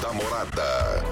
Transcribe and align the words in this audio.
da 0.00 0.12
Morada. 0.12 1.04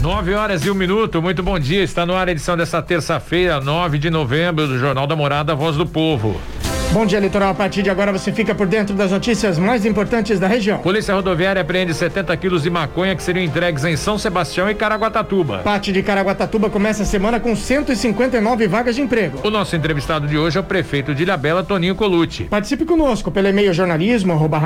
Nove 0.00 0.34
horas 0.34 0.64
e 0.64 0.70
um 0.70 0.74
minuto, 0.74 1.20
muito 1.20 1.42
bom 1.42 1.58
dia. 1.58 1.82
Está 1.82 2.06
no 2.06 2.14
ar 2.14 2.28
a 2.28 2.30
edição 2.30 2.56
dessa 2.56 2.80
terça-feira, 2.80 3.60
9 3.60 3.98
de 3.98 4.10
novembro, 4.10 4.66
do 4.66 4.78
Jornal 4.78 5.06
da 5.06 5.16
Morada, 5.16 5.54
Voz 5.54 5.76
do 5.76 5.86
Povo. 5.86 6.40
Bom 6.90 7.04
dia, 7.04 7.20
Litoral. 7.20 7.50
A 7.50 7.54
partir 7.54 7.82
de 7.82 7.90
agora 7.90 8.10
você 8.10 8.32
fica 8.32 8.54
por 8.54 8.66
dentro 8.66 8.94
das 8.94 9.10
notícias 9.10 9.58
mais 9.58 9.84
importantes 9.84 10.40
da 10.40 10.48
região. 10.48 10.78
Polícia 10.78 11.14
Rodoviária 11.14 11.60
apreende 11.60 11.92
70 11.92 12.34
quilos 12.38 12.62
de 12.62 12.70
maconha 12.70 13.14
que 13.14 13.22
seriam 13.22 13.44
entregues 13.44 13.84
em 13.84 13.94
São 13.94 14.16
Sebastião 14.16 14.70
e 14.70 14.74
Caraguatatuba. 14.74 15.58
Parte 15.58 15.92
de 15.92 16.02
Caraguatatuba 16.02 16.70
começa 16.70 17.02
a 17.02 17.06
semana 17.06 17.38
com 17.38 17.54
159 17.54 18.66
vagas 18.66 18.96
de 18.96 19.02
emprego. 19.02 19.38
O 19.44 19.50
nosso 19.50 19.76
entrevistado 19.76 20.26
de 20.26 20.38
hoje 20.38 20.56
é 20.56 20.60
o 20.60 20.64
prefeito 20.64 21.14
de 21.14 21.24
Ilhabela, 21.24 21.62
Toninho 21.62 21.94
Colucci. 21.94 22.44
Participe 22.44 22.86
conosco 22.86 23.30
pelo 23.30 23.48
e-mail 23.48 23.74
jornalismo 23.74 24.32
arroba 24.32 24.58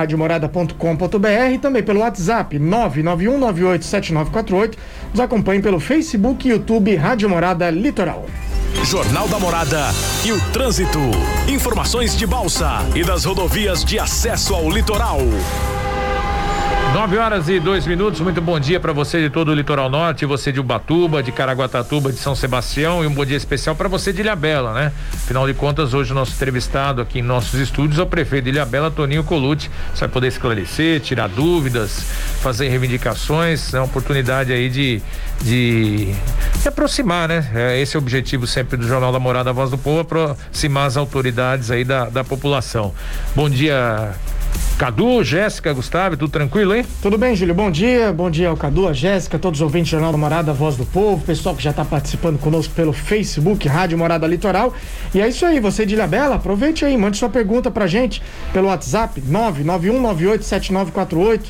e 1.53 1.59
também 1.59 1.83
pelo 1.83 1.99
WhatsApp 2.01 2.57
991987948. 2.57 4.75
Nos 5.11 5.21
acompanhe 5.21 5.61
pelo 5.61 5.81
Facebook 5.81 6.47
e 6.47 6.53
YouTube 6.53 6.95
Rádio 6.95 7.29
Morada 7.29 7.69
Litoral. 7.69 8.27
Jornal 8.85 9.29
da 9.29 9.39
Morada 9.39 9.91
e 10.25 10.33
o 10.33 10.41
trânsito. 10.53 10.99
Informações 11.49 12.17
de 12.17 12.27
Balsa 12.27 12.81
e 12.95 13.05
das 13.05 13.25
rodovias 13.25 13.85
de 13.85 13.99
acesso 13.99 14.55
ao 14.55 14.69
litoral. 14.71 15.21
9 16.93 17.17
horas 17.17 17.49
e 17.49 17.59
dois 17.59 17.87
minutos, 17.87 18.21
muito 18.21 18.43
bom 18.43 18.61
dia 18.61 18.79
para 18.79 18.93
você 18.93 19.19
de 19.23 19.31
todo 19.31 19.51
o 19.51 19.55
litoral 19.55 19.89
norte, 19.89 20.27
você 20.27 20.53
de 20.53 20.61
Ubatuba, 20.61 21.23
de 21.23 21.33
Caraguatatuba, 21.33 22.13
de 22.13 22.19
São 22.19 22.35
Sebastião 22.35 23.03
e 23.03 23.07
um 23.07 23.15
bom 23.15 23.25
dia 23.25 23.37
especial 23.39 23.75
para 23.75 23.89
você 23.89 24.13
de 24.13 24.21
Ilhabela, 24.21 24.75
né? 24.75 24.93
Afinal 25.15 25.47
de 25.47 25.55
contas, 25.55 25.95
hoje 25.95 26.13
o 26.13 26.15
nosso 26.15 26.33
entrevistado 26.33 27.01
aqui 27.01 27.21
em 27.21 27.23
nossos 27.23 27.59
estúdios 27.59 27.99
é 27.99 28.03
o 28.03 28.07
prefeito 28.07 28.45
de 28.45 28.51
Ilhabela, 28.51 28.91
Toninho 28.91 29.25
Colucci. 29.25 29.71
Você 29.95 30.01
vai 30.01 30.09
poder 30.11 30.27
esclarecer, 30.29 31.01
tirar 31.01 31.31
dúvidas, 31.31 32.03
fazer 32.43 32.69
reivindicações, 32.69 33.73
é 33.73 33.79
uma 33.79 33.87
oportunidade 33.87 34.53
aí 34.53 34.69
de, 34.69 35.03
de, 35.41 36.13
de 36.61 36.69
aproximar, 36.69 37.27
né? 37.27 37.51
É, 37.55 37.81
esse 37.81 37.97
é 37.97 37.99
o 37.99 38.03
objetivo 38.03 38.47
sempre 38.47 38.77
do 38.77 38.87
Jornal 38.87 39.11
da 39.11 39.19
Morada, 39.19 39.49
a 39.49 39.53
Voz 39.55 39.71
do 39.71 39.79
Povo, 39.79 40.01
aproximar 40.01 40.89
as 40.89 40.99
autoridades 40.99 41.71
aí 41.71 41.85
da, 41.85 42.11
da 42.11 42.23
população. 42.23 42.93
Bom 43.35 43.49
dia, 43.49 44.13
Cadu, 44.79 45.23
Jéssica, 45.23 45.71
Gustavo, 45.73 46.17
tudo 46.17 46.33
tranquilo, 46.33 46.75
hein? 46.75 46.85
Tudo 47.01 47.17
bem, 47.17 47.37
Júlio. 47.37 47.55
Bom 47.55 47.71
dia. 47.71 48.13
Bom 48.13 48.29
dia 48.29 48.49
ao 48.49 48.57
Cadu, 48.57 48.89
a 48.89 48.93
Jéssica, 48.93 49.39
todos 49.39 49.61
os 49.61 49.63
ouvintes 49.63 49.91
do 49.91 49.93
Jornal 49.93 50.11
da 50.11 50.19
Morada, 50.19 50.53
Voz 50.53 50.77
do 50.77 50.85
Povo, 50.85 51.25
pessoal 51.25 51.55
que 51.55 51.63
já 51.63 51.71
está 51.71 51.85
participando 51.85 52.37
conosco 52.39 52.75
pelo 52.75 52.93
Facebook, 52.93 53.69
Rádio 53.69 53.97
Morada 53.97 54.27
Litoral. 54.27 54.75
E 55.15 55.21
é 55.21 55.29
isso 55.29 55.47
aí, 55.47 55.61
você 55.61 55.87
de 55.87 55.95
Ilhabela, 55.95 56.35
aproveite 56.35 56.85
aí, 56.85 56.97
mande 56.97 57.17
sua 57.17 57.29
pergunta 57.29 57.71
pra 57.71 57.87
gente 57.87 58.21
pelo 58.53 58.67
WhatsApp 58.67 59.21
991987948. 59.21 61.43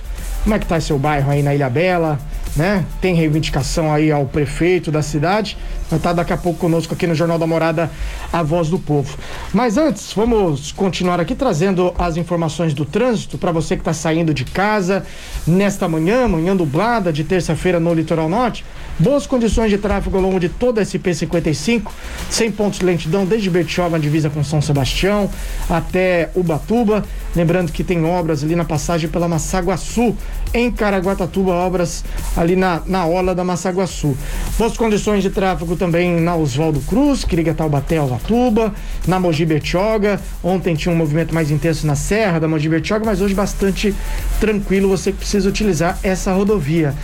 Como 0.43 0.55
é 0.55 0.59
que 0.59 0.67
tá 0.67 0.79
seu 0.79 0.99
bairro 0.99 1.31
aí 1.31 1.43
na 1.43 1.55
Ilha 1.55 1.71
Bela? 1.71 2.19
Né? 2.55 2.85
Tem 3.01 3.15
reivindicação 3.15 3.93
aí 3.93 4.13
ao 4.13 4.27
prefeito 4.27 4.91
da 4.91 5.03
cidade. 5.03 5.57
Vai 5.89 5.99
estar 5.99 6.13
daqui 6.13 6.33
a 6.33 6.37
pouco 6.37 6.59
conosco 6.59 6.95
aqui 6.95 7.07
no 7.07 7.15
Jornal 7.15 7.39
da 7.39 7.47
Morada, 7.47 7.91
a 8.33 8.43
voz 8.43 8.69
do 8.69 8.79
povo. 8.79 9.17
Mas 9.53 9.77
antes, 9.77 10.13
vamos 10.13 10.73
continuar 10.73 11.21
aqui 11.21 11.35
trazendo 11.35 11.95
as 11.99 12.17
informações 12.17 12.75
do 12.75 12.85
trânsito 12.85 13.39
para 13.39 13.53
você 13.53 13.77
que 13.77 13.83
está 13.83 13.93
saindo 13.93 14.35
de 14.35 14.45
casa 14.45 15.05
nesta 15.47 15.89
manhã, 15.89 16.29
manhã 16.29 16.57
dublada 16.57 17.13
de 17.13 17.25
terça-feira 17.25 17.81
no 17.81 17.93
Litoral 17.95 18.29
Norte. 18.29 18.65
Boas 19.03 19.27
condições 19.27 19.69
de 19.69 19.79
tráfego 19.79 20.17
ao 20.17 20.23
longo 20.23 20.39
de 20.39 20.49
toda 20.49 20.81
a 20.81 20.85
SP55, 20.85 21.91
sem 22.31 22.53
pontos 22.53 22.79
de 22.79 22.87
lentidão 22.87 23.27
desde 23.27 23.51
Bertioga, 23.51 23.99
divisa 23.99 24.31
com 24.31 24.45
São 24.45 24.63
Sebastião, 24.63 25.29
até 25.69 26.31
Ubatuba. 26.37 27.05
Lembrando 27.35 27.73
que 27.73 27.83
tem 27.83 28.05
obras 28.05 28.45
ali 28.45 28.55
na 28.55 28.65
passagem 28.65 29.11
pela 29.11 29.27
Massaguaçu, 29.27 30.15
em 30.55 30.71
Caraguatatuba, 30.71 31.51
obras 31.51 32.05
ali 32.37 32.55
na, 32.55 32.81
na 32.87 33.05
Ola 33.05 33.35
da 33.35 33.43
Massaguaçu. 33.43 34.17
Boas 34.57 34.77
condições 34.77 35.23
de 35.25 35.31
tráfego 35.31 35.75
também 35.75 36.21
na 36.21 36.37
Oswaldo 36.37 36.79
Cruz, 36.83 37.25
que 37.25 37.35
liga 37.35 37.55
Taubaté 37.55 37.97
ao 37.97 38.09
Latuba, 38.09 38.73
na 39.09 39.19
Mogi 39.19 39.45
Bertioga. 39.45 40.21
Ontem 40.45 40.77
tinha 40.77 40.95
um 40.95 40.97
movimento 40.97 41.35
mais 41.35 41.51
intenso 41.51 41.89
na 41.89 41.97
Serra 41.97 42.39
da 42.39 42.47
Mogi 42.47 42.69
Bertioga, 42.69 43.05
mas 43.05 43.21
hoje 43.21 43.35
bastante 43.35 43.93
tranquilo, 44.39 44.89
você 44.89 45.11
que 45.11 45.19
precisa 45.19 45.49
utilizar 45.49 45.99
essa 46.05 46.33
rodovia. 46.33 46.95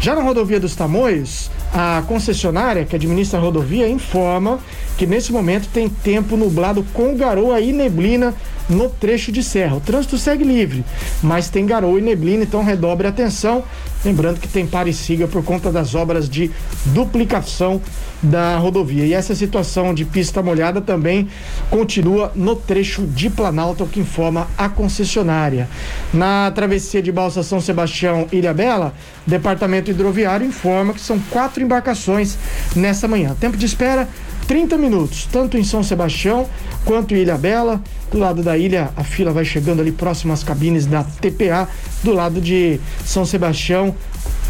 Já 0.00 0.14
na 0.14 0.20
rodovia 0.20 0.60
dos 0.60 0.74
Tamoios, 0.74 1.45
a 1.72 2.02
concessionária 2.06 2.84
que 2.84 2.96
administra 2.96 3.38
a 3.38 3.42
rodovia 3.42 3.88
informa 3.88 4.58
que 4.96 5.06
nesse 5.06 5.32
momento 5.32 5.68
tem 5.72 5.88
tempo 5.88 6.36
nublado 6.36 6.84
com 6.92 7.16
garoa 7.16 7.60
e 7.60 7.72
neblina 7.72 8.34
no 8.68 8.88
trecho 8.88 9.30
de 9.30 9.42
serra. 9.42 9.76
O 9.76 9.80
trânsito 9.80 10.18
segue 10.18 10.44
livre, 10.44 10.84
mas 11.22 11.48
tem 11.48 11.66
garoa 11.66 11.98
e 11.98 12.02
neblina, 12.02 12.42
então 12.42 12.62
redobre 12.62 13.06
a 13.06 13.10
atenção. 13.10 13.64
Lembrando 14.04 14.38
que 14.38 14.48
tem 14.48 14.66
pare 14.66 14.92
siga 14.92 15.26
por 15.26 15.42
conta 15.42 15.72
das 15.72 15.94
obras 15.94 16.28
de 16.28 16.50
duplicação 16.86 17.80
da 18.22 18.56
rodovia. 18.56 19.04
E 19.04 19.12
essa 19.12 19.34
situação 19.34 19.92
de 19.92 20.04
pista 20.04 20.42
molhada 20.42 20.80
também 20.80 21.28
continua 21.70 22.32
no 22.34 22.54
trecho 22.54 23.02
de 23.02 23.28
Planalto, 23.28 23.86
que 23.86 24.00
informa 24.00 24.46
a 24.56 24.68
concessionária. 24.68 25.68
Na 26.12 26.50
travessia 26.52 27.02
de 27.02 27.10
Balsa 27.10 27.42
São 27.42 27.60
Sebastião 27.60 28.26
Ilha 28.30 28.54
Bela, 28.54 28.94
Departamento 29.26 29.90
Hidroviário 29.90 30.46
informa 30.46 30.92
que 30.92 31.00
são 31.00 31.18
quatro 31.30 31.62
embarcações 31.62 32.38
nessa 32.74 33.08
manhã. 33.08 33.36
Tempo 33.38 33.56
de 33.56 33.66
espera 33.66 34.08
30 34.46 34.78
minutos, 34.78 35.28
tanto 35.30 35.58
em 35.58 35.64
São 35.64 35.82
Sebastião 35.82 36.46
quanto 36.84 37.14
em 37.14 37.18
Ilha 37.18 37.36
Bela. 37.36 37.82
Do 38.10 38.18
lado 38.18 38.42
da 38.42 38.56
ilha, 38.56 38.90
a 38.96 39.02
fila 39.02 39.32
vai 39.32 39.44
chegando 39.44 39.80
ali 39.80 39.90
próximo 39.90 40.32
às 40.32 40.44
cabines 40.44 40.86
da 40.86 41.02
TPA. 41.02 41.68
Do 42.04 42.12
lado 42.12 42.40
de 42.40 42.80
São 43.04 43.26
Sebastião, 43.26 43.94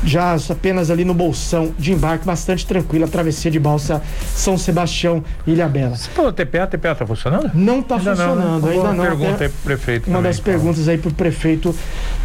já 0.04 0.36
apenas 0.50 0.90
ali 0.90 1.04
no 1.04 1.14
bolsão 1.14 1.74
de 1.78 1.92
embarque, 1.92 2.24
bastante 2.24 2.66
tranquila, 2.66 3.08
travessia 3.08 3.50
de 3.50 3.58
balsa 3.58 4.02
São 4.34 4.56
Sebastião, 4.58 5.22
Ilha 5.46 5.68
Bela. 5.68 5.96
Você 5.96 6.10
falou 6.10 6.32
TPA, 6.32 6.64
a 6.64 6.66
TPA 6.66 6.94
tá 6.94 7.06
funcionando? 7.06 7.50
Não 7.54 7.82
tá 7.82 7.96
ainda 7.96 8.10
funcionando, 8.10 8.40
não, 8.40 8.60
né? 8.60 8.72
ainda 8.72 8.92
não. 8.92 9.04
pergunta 9.04 9.44
aí 9.44 9.48
pro 9.48 9.62
prefeito. 9.64 10.06
Uma 10.06 10.18
também, 10.18 10.30
das 10.30 10.40
perguntas 10.40 10.88
aí 10.88 10.98
pro 10.98 11.10
prefeito 11.12 11.74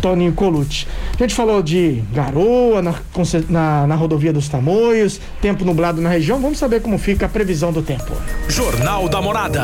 Toninho 0.02 0.34
Colucci. 0.34 0.88
A 1.14 1.24
gente 1.24 1.36
falou 1.36 1.62
de 1.62 2.04
garoa 2.14 2.82
na, 2.82 2.96
na, 3.50 3.88
na 3.88 3.96
rodovia 3.96 4.34
dos 4.34 4.50
Tamoios, 4.50 5.20
tempo 5.42 5.64
nublado 5.64 6.02
na 6.02 6.10
região, 6.10 6.40
vamos 6.40 6.58
saber 6.58 6.82
como 6.82 6.98
fica 6.98 7.26
a 7.26 7.30
previsão 7.30 7.72
do 7.72 7.82
tempo. 7.82 8.14
Jornal 8.48 9.08
da 9.08 9.22
Morada, 9.22 9.62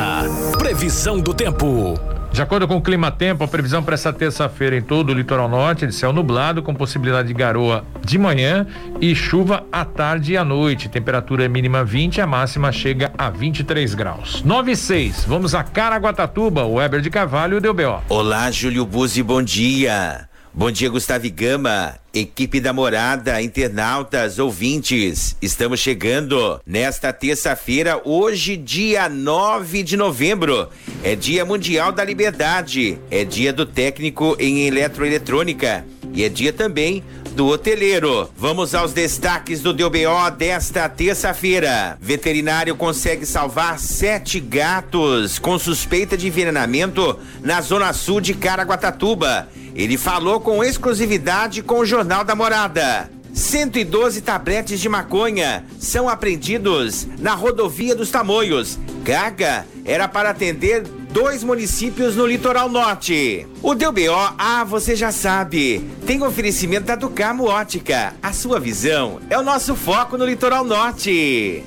previsão 0.57 1.19
do 1.19 1.33
tempo. 1.33 2.16
De 2.37 2.43
acordo 2.43 2.67
com 2.67 2.77
o 2.77 2.81
Clima 2.83 3.09
Tempo, 3.09 3.43
a 3.43 3.47
previsão 3.47 3.81
para 3.81 3.95
essa 3.95 4.13
terça-feira 4.13 4.77
em 4.77 4.81
todo 4.83 5.09
o 5.09 5.13
litoral 5.15 5.49
norte 5.49 5.85
é 5.85 5.87
de 5.87 5.95
céu 5.95 6.13
nublado, 6.13 6.61
com 6.61 6.71
possibilidade 6.71 7.29
de 7.29 7.33
garoa 7.33 7.83
de 8.05 8.15
manhã 8.19 8.67
e 9.01 9.15
chuva 9.15 9.65
à 9.71 9.83
tarde 9.83 10.33
e 10.33 10.37
à 10.37 10.45
noite. 10.45 10.87
Temperatura 10.87 11.49
mínima 11.49 11.83
20, 11.83 12.21
a 12.21 12.27
máxima 12.27 12.71
chega 12.71 13.11
a 13.17 13.31
23 13.31 13.95
graus. 13.95 14.43
9 14.43 14.71
e 14.71 14.75
6. 14.75 15.25
Vamos 15.25 15.55
a 15.55 15.63
Caraguatatuba, 15.63 16.63
o 16.63 16.75
Weber 16.75 17.01
de 17.01 17.09
Carvalho 17.09 17.55
e 17.55 17.57
o 17.57 17.59
DBO. 17.73 18.03
Olá, 18.07 18.51
Júlio 18.51 18.85
Buzzi, 18.85 19.23
bom 19.23 19.41
dia. 19.41 20.29
Bom 20.53 20.71
dia, 20.71 20.89
Gustavo 20.89 21.29
Gama, 21.29 21.99
equipe 22.11 22.59
da 22.59 22.73
morada, 22.73 23.39
internautas, 23.41 24.39
ouvintes. 24.39 25.35
Estamos 25.39 25.79
chegando 25.79 26.59
nesta 26.65 27.13
terça-feira, 27.13 28.01
hoje, 28.03 28.57
dia 28.57 29.07
9 29.07 29.83
de 29.83 29.95
novembro. 29.95 30.67
É 31.03 31.15
Dia 31.15 31.45
Mundial 31.45 31.91
da 31.91 32.03
Liberdade, 32.03 32.97
é 33.11 33.23
dia 33.23 33.53
do 33.53 33.67
técnico 33.67 34.35
em 34.39 34.65
eletroeletrônica 34.65 35.85
e 36.11 36.23
é 36.23 36.29
dia 36.29 36.51
também 36.51 37.03
do 37.35 37.45
hoteleiro. 37.45 38.27
Vamos 38.35 38.73
aos 38.73 38.93
destaques 38.93 39.61
do 39.61 39.71
DBO 39.71 40.31
desta 40.35 40.89
terça-feira. 40.89 41.95
Veterinário 42.01 42.75
consegue 42.75 43.27
salvar 43.27 43.77
sete 43.77 44.39
gatos 44.39 45.37
com 45.37 45.59
suspeita 45.59 46.17
de 46.17 46.25
envenenamento 46.25 47.19
na 47.43 47.61
zona 47.61 47.93
sul 47.93 48.19
de 48.19 48.33
Caraguatatuba. 48.33 49.47
Ele 49.77 49.95
falou 49.95 50.39
com 50.39 50.63
exclusividade 50.63 51.61
com 51.61 51.79
o 51.81 51.85
Jornal 51.85 52.23
da 52.23 52.35
Morada. 52.35 53.11
112 53.31 54.21
tabletes 54.21 54.79
de 54.79 54.89
maconha 54.89 55.63
são 55.79 56.09
apreendidos 56.09 57.07
na 57.19 57.35
rodovia 57.35 57.95
dos 57.95 58.09
Tamoios. 58.09 58.79
Gaga 59.03 59.67
era 59.85 60.07
para 60.07 60.31
atender 60.31 60.81
dois 61.11 61.43
municípios 61.43 62.15
no 62.15 62.25
litoral 62.25 62.67
norte. 62.67 63.45
O 63.61 63.75
DBO, 63.75 64.33
ah, 64.35 64.63
você 64.63 64.95
já 64.95 65.11
sabe, 65.11 65.87
tem 66.07 66.23
oferecimento 66.23 66.85
da 66.87 66.95
Ducamo 66.95 67.45
Ótica. 67.45 68.15
A 68.23 68.33
sua 68.33 68.59
visão 68.59 69.19
é 69.29 69.37
o 69.37 69.43
nosso 69.43 69.75
foco 69.75 70.17
no 70.17 70.25
litoral 70.25 70.63
norte. 70.63 71.63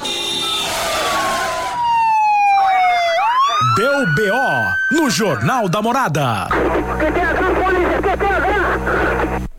Deu 3.77 4.05
BO 4.15 4.97
no 5.01 5.09
Jornal 5.09 5.69
da 5.69 5.81
Morada. 5.81 6.49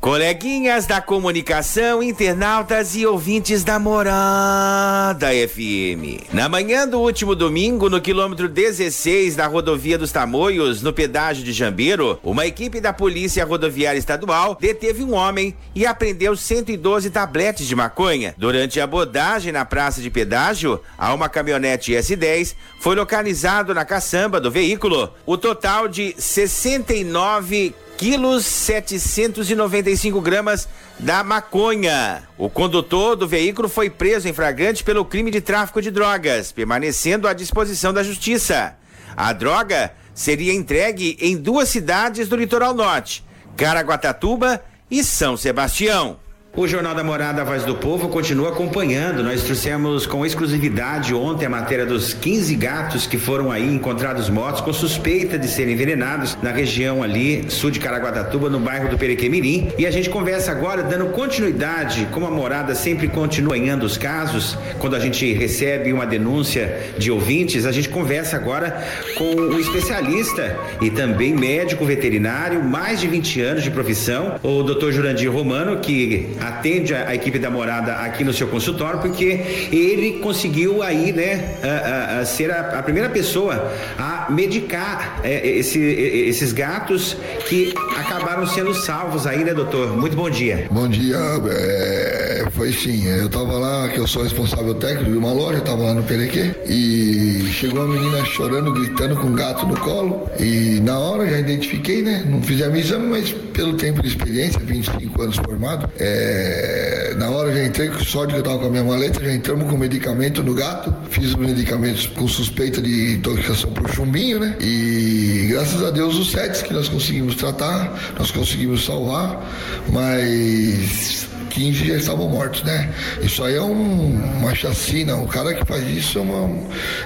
Coleguinhas 0.01 0.87
da 0.87 0.99
comunicação, 0.99 2.01
internautas 2.01 2.95
e 2.95 3.05
ouvintes 3.05 3.63
da 3.63 3.77
Morada 3.77 5.27
FM. 5.27 6.33
Na 6.33 6.49
manhã 6.49 6.87
do 6.87 6.99
último 6.99 7.35
domingo, 7.35 7.87
no 7.87 8.01
quilômetro 8.01 8.49
16 8.49 9.35
da 9.35 9.45
rodovia 9.45 9.99
dos 9.99 10.11
Tamoios, 10.11 10.81
no 10.81 10.91
pedágio 10.91 11.43
de 11.43 11.53
Jambeiro, 11.53 12.19
uma 12.23 12.47
equipe 12.47 12.81
da 12.81 12.91
Polícia 12.91 13.45
Rodoviária 13.45 13.99
Estadual 13.99 14.57
deteve 14.59 15.03
um 15.03 15.13
homem 15.13 15.55
e 15.75 15.85
apreendeu 15.85 16.35
112 16.35 17.11
tabletes 17.11 17.67
de 17.67 17.75
maconha. 17.75 18.33
Durante 18.39 18.81
a 18.81 18.85
abordagem 18.85 19.51
na 19.51 19.65
praça 19.65 20.01
de 20.01 20.09
pedágio, 20.09 20.81
a 20.97 21.13
uma 21.13 21.29
caminhonete 21.29 21.93
S10 21.93 22.55
foi 22.79 22.95
localizado 22.95 23.71
na 23.71 23.85
caçamba 23.85 24.41
do 24.41 24.49
veículo 24.49 25.13
o 25.27 25.37
total 25.37 25.87
de 25.87 26.15
69 26.17 27.75
quilos 28.01 28.47
795 28.47 30.19
gramas 30.21 30.67
da 30.97 31.23
maconha. 31.23 32.23
O 32.35 32.49
condutor 32.49 33.15
do 33.15 33.27
veículo 33.27 33.69
foi 33.69 33.91
preso 33.91 34.27
em 34.27 34.33
flagrante 34.33 34.83
pelo 34.83 35.05
crime 35.05 35.29
de 35.29 35.39
tráfico 35.39 35.79
de 35.79 35.91
drogas, 35.91 36.51
permanecendo 36.51 37.27
à 37.27 37.33
disposição 37.33 37.93
da 37.93 38.01
justiça. 38.01 38.75
A 39.15 39.31
droga 39.33 39.93
seria 40.15 40.51
entregue 40.51 41.15
em 41.21 41.37
duas 41.37 41.69
cidades 41.69 42.27
do 42.27 42.35
litoral 42.35 42.73
norte, 42.73 43.23
Caraguatatuba 43.55 44.63
e 44.89 45.03
São 45.03 45.37
Sebastião. 45.37 46.17
O 46.53 46.67
Jornal 46.67 46.93
da 46.93 47.01
Morada, 47.01 47.45
Voz 47.45 47.63
do 47.63 47.75
Povo, 47.75 48.09
continua 48.09 48.49
acompanhando. 48.49 49.23
Nós 49.23 49.41
trouxemos 49.41 50.05
com 50.05 50.25
exclusividade 50.25 51.13
ontem 51.13 51.45
a 51.45 51.49
matéria 51.49 51.85
dos 51.85 52.13
15 52.13 52.53
gatos 52.55 53.07
que 53.07 53.17
foram 53.17 53.49
aí 53.49 53.73
encontrados 53.73 54.29
mortos 54.29 54.59
com 54.59 54.73
suspeita 54.73 55.39
de 55.39 55.47
serem 55.47 55.75
envenenados 55.75 56.37
na 56.43 56.51
região 56.51 57.01
ali, 57.01 57.49
sul 57.49 57.71
de 57.71 57.79
Caraguatatuba, 57.79 58.49
no 58.49 58.59
bairro 58.59 58.89
do 58.89 58.97
Perequemirim. 58.97 59.71
E 59.77 59.85
a 59.85 59.91
gente 59.91 60.09
conversa 60.09 60.51
agora, 60.51 60.83
dando 60.83 61.05
continuidade, 61.11 62.05
como 62.11 62.25
a 62.25 62.31
Morada 62.31 62.75
sempre 62.75 63.07
continua 63.07 63.57
ganhando 63.57 63.85
os 63.85 63.97
casos, 63.97 64.57
quando 64.77 64.97
a 64.97 64.99
gente 64.99 65.31
recebe 65.31 65.93
uma 65.93 66.05
denúncia 66.05 66.91
de 66.97 67.09
ouvintes, 67.09 67.65
a 67.65 67.71
gente 67.71 67.87
conversa 67.87 68.35
agora 68.35 68.85
com 69.17 69.35
o 69.35 69.57
especialista 69.57 70.57
e 70.81 70.89
também 70.89 71.33
médico 71.33 71.85
veterinário, 71.85 72.61
mais 72.61 72.99
de 72.99 73.07
20 73.07 73.39
anos 73.39 73.63
de 73.63 73.71
profissão, 73.71 74.37
o 74.43 74.63
Dr. 74.63 74.91
Jurandir 74.91 75.31
Romano, 75.31 75.79
que 75.79 76.40
atende 76.41 76.93
a, 76.93 77.09
a, 77.09 77.15
equipe 77.15 77.37
da 77.37 77.49
morada 77.49 77.93
aqui 77.95 78.23
no 78.23 78.33
seu 78.33 78.47
consultório, 78.47 78.99
porque 78.99 79.69
ele 79.71 80.19
conseguiu 80.19 80.81
aí, 80.81 81.11
né, 81.13 81.55
a, 81.63 82.19
a, 82.19 82.25
ser 82.25 82.51
a, 82.51 82.81
primeira 82.81 83.09
pessoa 83.09 83.71
a 83.97 84.27
medicar 84.29 85.21
é, 85.23 85.47
esse, 85.47 85.79
esses 85.79 86.51
gatos 86.51 87.15
que 87.47 87.73
acabaram 87.95 88.45
sendo 88.47 88.73
salvos 88.73 89.27
aí, 89.27 89.43
né, 89.43 89.53
doutor? 89.53 89.95
Muito 89.95 90.15
bom 90.15 90.29
dia. 90.29 90.67
Bom 90.71 90.87
dia, 90.87 91.17
é, 91.49 92.20
foi 92.61 92.71
sim, 92.73 93.07
eu 93.07 93.27
tava 93.27 93.57
lá, 93.57 93.89
que 93.89 93.97
eu 93.97 94.05
sou 94.05 94.21
responsável 94.21 94.75
técnico 94.75 95.09
de 95.09 95.17
uma 95.17 95.33
loja, 95.33 95.59
tava 95.61 95.81
lá 95.81 95.95
no 95.95 96.03
Perequê, 96.03 96.53
e 96.67 97.49
chegou 97.51 97.83
uma 97.83 97.95
menina 97.95 98.23
chorando, 98.23 98.71
gritando 98.71 99.15
com 99.15 99.29
um 99.29 99.33
gato 99.33 99.65
no 99.65 99.75
colo, 99.79 100.29
e 100.39 100.79
na 100.79 100.99
hora 100.99 101.27
já 101.27 101.39
identifiquei, 101.39 102.03
né, 102.03 102.23
não 102.29 102.39
fizemos 102.43 102.77
exame, 102.77 103.07
mas 103.07 103.31
pelo 103.31 103.73
tempo 103.73 104.03
de 104.03 104.09
experiência, 104.09 104.59
25 104.59 105.21
anos 105.23 105.37
formado, 105.37 105.89
é, 105.99 107.13
é, 107.13 107.15
na 107.15 107.31
hora 107.31 107.51
já 107.51 107.65
entrei, 107.65 107.89
sorte 108.05 108.33
que 108.33 108.39
eu 108.39 108.43
tava 108.43 108.59
com 108.59 108.67
a 108.67 108.69
minha 108.69 108.83
maleta, 108.83 109.19
já 109.23 109.33
entramos 109.33 109.67
com 109.67 109.75
medicamento 109.75 110.43
no 110.43 110.53
gato, 110.53 110.93
fiz 111.09 111.29
os 111.29 111.35
medicamentos 111.37 112.05
com 112.05 112.27
suspeita 112.27 112.79
de 112.79 113.15
intoxicação 113.15 113.71
por 113.71 113.89
chumbinho, 113.89 114.39
né? 114.39 114.55
E 114.61 115.47
graças 115.49 115.83
a 115.83 115.89
Deus 115.89 116.15
os 116.15 116.29
sete 116.29 116.63
que 116.63 116.73
nós 116.75 116.87
conseguimos 116.87 117.33
tratar, 117.33 118.13
nós 118.19 118.29
conseguimos 118.29 118.85
salvar, 118.85 119.49
mas 119.91 121.27
15 121.51 121.87
já 121.87 121.95
estavam 121.95 122.29
mortos, 122.29 122.63
né? 122.63 122.89
Isso 123.21 123.43
aí 123.43 123.55
é 123.55 123.61
um, 123.61 124.15
uma 124.39 124.55
chacina. 124.55 125.15
O 125.17 125.27
cara 125.27 125.53
que 125.53 125.65
faz 125.65 125.87
isso 125.87 126.17
é, 126.17 126.21
uma, 126.21 126.49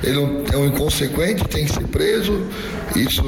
ele 0.04 0.20
é 0.54 0.58
um 0.58 0.68
inconsequente, 0.68 1.44
tem 1.48 1.66
que 1.66 1.74
ser 1.74 1.88
preso. 1.88 2.48
Isso 2.96 3.24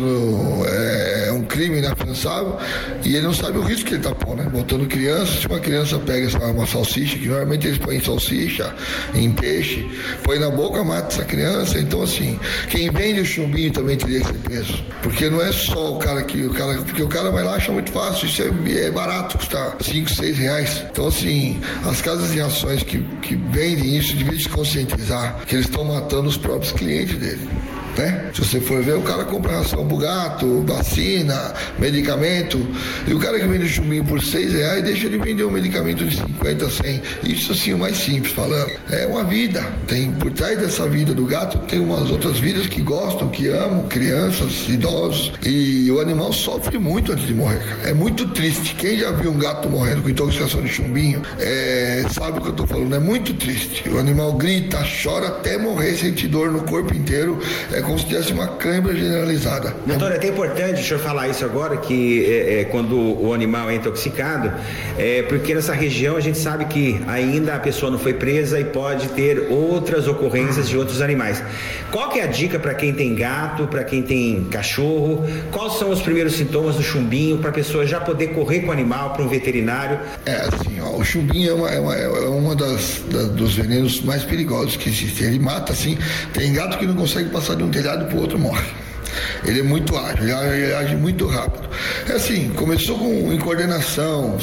é, 0.67 1.25
é 1.27 1.31
um 1.31 1.43
crime 1.43 1.79
inafiançável. 1.79 2.57
E 3.03 3.15
ele 3.15 3.25
não 3.25 3.33
sabe 3.33 3.57
o 3.57 3.61
risco 3.61 3.85
que 3.85 3.95
ele 3.95 4.01
está 4.01 4.13
pondo, 4.13 4.43
né? 4.43 4.49
Botando 4.49 4.87
criança, 4.87 5.41
se 5.41 5.47
uma 5.47 5.59
criança 5.59 5.97
pega 5.99 6.27
essa, 6.27 6.37
uma 6.37 6.67
salsicha, 6.67 7.17
que 7.17 7.27
normalmente 7.27 7.67
eles 7.67 7.79
põem 7.79 7.97
em 7.97 8.03
salsicha, 8.03 8.73
em 9.15 9.31
peixe, 9.31 9.89
põe 10.23 10.39
na 10.39 10.49
boca, 10.49 10.83
mata 10.83 11.13
essa 11.13 11.25
criança. 11.25 11.79
Então, 11.79 12.03
assim, 12.03 12.39
quem 12.69 12.89
vende 12.91 13.21
o 13.21 13.25
chumbinho 13.25 13.71
também 13.71 13.97
teria 13.97 14.19
que 14.21 14.27
ser 14.27 14.33
preso. 14.33 14.85
Porque 15.01 15.29
não 15.29 15.41
é 15.41 15.51
só 15.51 15.93
o 15.95 15.99
cara 15.99 16.23
que. 16.23 16.45
O 16.45 16.53
cara, 16.53 16.75
porque 16.75 17.01
o 17.01 17.07
cara 17.07 17.31
vai 17.31 17.43
lá 17.43 17.55
acha 17.55 17.71
muito 17.71 17.91
fácil, 17.91 18.27
isso 18.27 18.43
é, 18.43 18.85
é 18.85 18.91
barato, 18.91 19.37
custa 19.37 19.75
5, 19.81 20.09
6 20.09 20.37
reais. 20.37 20.83
Então, 20.89 21.06
então, 21.07 21.19
assim, 21.19 21.57
as 21.85 22.01
casas 22.01 22.31
de 22.33 22.41
ações 22.41 22.83
que, 22.83 22.99
que 23.21 23.35
vendem 23.35 23.97
isso 23.97 24.15
deviam 24.15 24.37
se 24.37 24.49
conscientizar 24.49 25.45
que 25.45 25.55
eles 25.55 25.65
estão 25.65 25.85
matando 25.85 26.27
os 26.27 26.35
próprios 26.35 26.73
clientes 26.73 27.17
dele 27.17 27.47
né? 27.97 28.31
Se 28.33 28.41
você 28.41 28.59
for 28.59 28.81
ver, 28.81 28.95
o 28.95 29.01
cara 29.01 29.25
compra 29.25 29.57
ração 29.57 29.87
pro 29.87 29.97
gato, 29.97 30.63
vacina, 30.65 31.53
medicamento, 31.77 32.59
e 33.07 33.13
o 33.13 33.19
cara 33.19 33.39
que 33.39 33.45
vende 33.45 33.67
chumbinho 33.67 34.03
por 34.05 34.21
seis 34.21 34.53
reais 34.53 34.83
deixa 34.83 35.09
de 35.09 35.17
vender 35.17 35.43
um 35.43 35.51
medicamento 35.51 36.05
de 36.05 36.15
50, 36.15 36.69
100. 36.69 37.01
Isso 37.23 37.51
assim, 37.51 37.73
o 37.73 37.77
mais 37.77 37.97
simples 37.97 38.33
falando. 38.33 38.71
É 38.89 39.05
uma 39.05 39.23
vida. 39.23 39.61
Tem 39.87 40.11
por 40.11 40.31
trás 40.31 40.57
dessa 40.59 40.87
vida 40.87 41.13
do 41.13 41.25
gato 41.25 41.57
tem 41.67 41.79
umas 41.79 42.09
outras 42.09 42.39
vidas 42.39 42.67
que 42.67 42.81
gostam, 42.81 43.27
que 43.29 43.47
amam, 43.47 43.87
crianças, 43.87 44.67
idosos. 44.67 45.33
E 45.45 45.89
o 45.91 45.99
animal 45.99 46.31
sofre 46.31 46.77
muito 46.77 47.11
antes 47.11 47.27
de 47.27 47.33
morrer. 47.33 47.61
É 47.83 47.93
muito 47.93 48.27
triste. 48.29 48.75
Quem 48.75 48.97
já 48.97 49.11
viu 49.11 49.31
um 49.31 49.37
gato 49.37 49.69
morrendo 49.69 50.01
com 50.01 50.09
intoxicação 50.09 50.61
de 50.61 50.69
chumbinho, 50.69 51.21
é, 51.39 52.05
sabe 52.09 52.39
o 52.39 52.41
que 52.41 52.49
eu 52.49 52.53
tô 52.53 52.65
falando. 52.65 52.95
É 52.95 52.99
muito 52.99 53.33
triste. 53.33 53.87
O 53.89 53.99
animal 53.99 54.33
grita, 54.33 54.79
chora 55.03 55.27
até 55.27 55.57
morrer, 55.57 55.95
sente 55.95 56.27
dor 56.27 56.51
no 56.51 56.61
corpo 56.61 56.95
inteiro. 56.95 57.39
É 57.71 57.81
como 57.87 57.97
se 57.97 58.05
tivesse 58.05 58.33
uma 58.33 58.47
câimbra 58.47 58.93
generalizada. 58.93 59.73
Doutor, 59.85 60.11
é 60.11 60.15
até 60.17 60.27
importante 60.27 60.81
o 60.81 60.83
senhor 60.83 60.99
falar 60.99 61.29
isso 61.29 61.45
agora, 61.45 61.77
que 61.77 62.25
é, 62.25 62.61
é, 62.61 62.63
quando 62.65 62.97
o 62.97 63.33
animal 63.33 63.69
é 63.69 63.75
intoxicado, 63.75 64.51
é, 64.97 65.21
porque 65.23 65.55
nessa 65.55 65.73
região 65.73 66.17
a 66.17 66.19
gente 66.19 66.37
sabe 66.37 66.65
que 66.65 67.01
ainda 67.07 67.55
a 67.55 67.59
pessoa 67.59 67.89
não 67.89 67.97
foi 67.97 68.13
presa 68.13 68.59
e 68.59 68.65
pode 68.65 69.07
ter 69.09 69.47
outras 69.49 70.05
ocorrências 70.05 70.67
de 70.67 70.77
outros 70.77 71.01
animais. 71.01 71.41
Qual 71.89 72.09
que 72.09 72.19
é 72.19 72.23
a 72.23 72.27
dica 72.27 72.59
para 72.59 72.75
quem 72.75 72.93
tem 72.93 73.15
gato, 73.15 73.67
para 73.67 73.85
quem 73.85 74.03
tem 74.03 74.43
cachorro? 74.51 75.25
Quais 75.51 75.73
são 75.79 75.89
os 75.89 76.01
primeiros 76.01 76.33
sintomas 76.35 76.75
do 76.75 76.83
chumbinho 76.83 77.37
para 77.37 77.51
a 77.51 77.53
pessoa 77.53 77.87
já 77.87 78.01
poder 78.01 78.27
correr 78.27 78.59
com 78.59 78.67
o 78.67 78.71
animal 78.71 79.13
para 79.13 79.23
um 79.23 79.29
veterinário? 79.29 79.97
É 80.25 80.33
assim, 80.33 80.81
ó, 80.81 80.97
o 80.97 81.05
chumbinho 81.05 81.51
é 81.51 81.53
uma, 81.53 81.69
é 81.69 81.79
uma, 81.79 81.95
é 81.95 82.27
uma 82.27 82.55
das, 82.55 83.01
das, 83.09 83.29
dos 83.29 83.55
venenos 83.55 84.01
mais 84.01 84.23
perigosos 84.23 84.75
que 84.75 84.89
existem. 84.89 85.27
Ele 85.27 85.39
mata 85.39 85.71
assim. 85.71 85.97
Tem 86.33 86.51
gato 86.51 86.77
que 86.77 86.85
não 86.85 86.95
consegue 86.95 87.29
passar 87.29 87.55
de 87.55 87.63
um 87.63 87.69
telhado 87.77 88.05
para 88.05 88.17
o 88.17 88.21
outro 88.21 88.39
morre. 88.39 88.86
Ele 89.45 89.59
é 89.59 89.63
muito 89.63 89.95
ágil, 89.97 90.25
ele 90.25 90.73
age 90.73 90.95
muito 90.95 91.27
rápido. 91.27 91.67
É 92.09 92.13
assim, 92.13 92.49
começou 92.55 92.97
com 92.97 93.31
em 93.31 93.37
coordenação, 93.37 94.37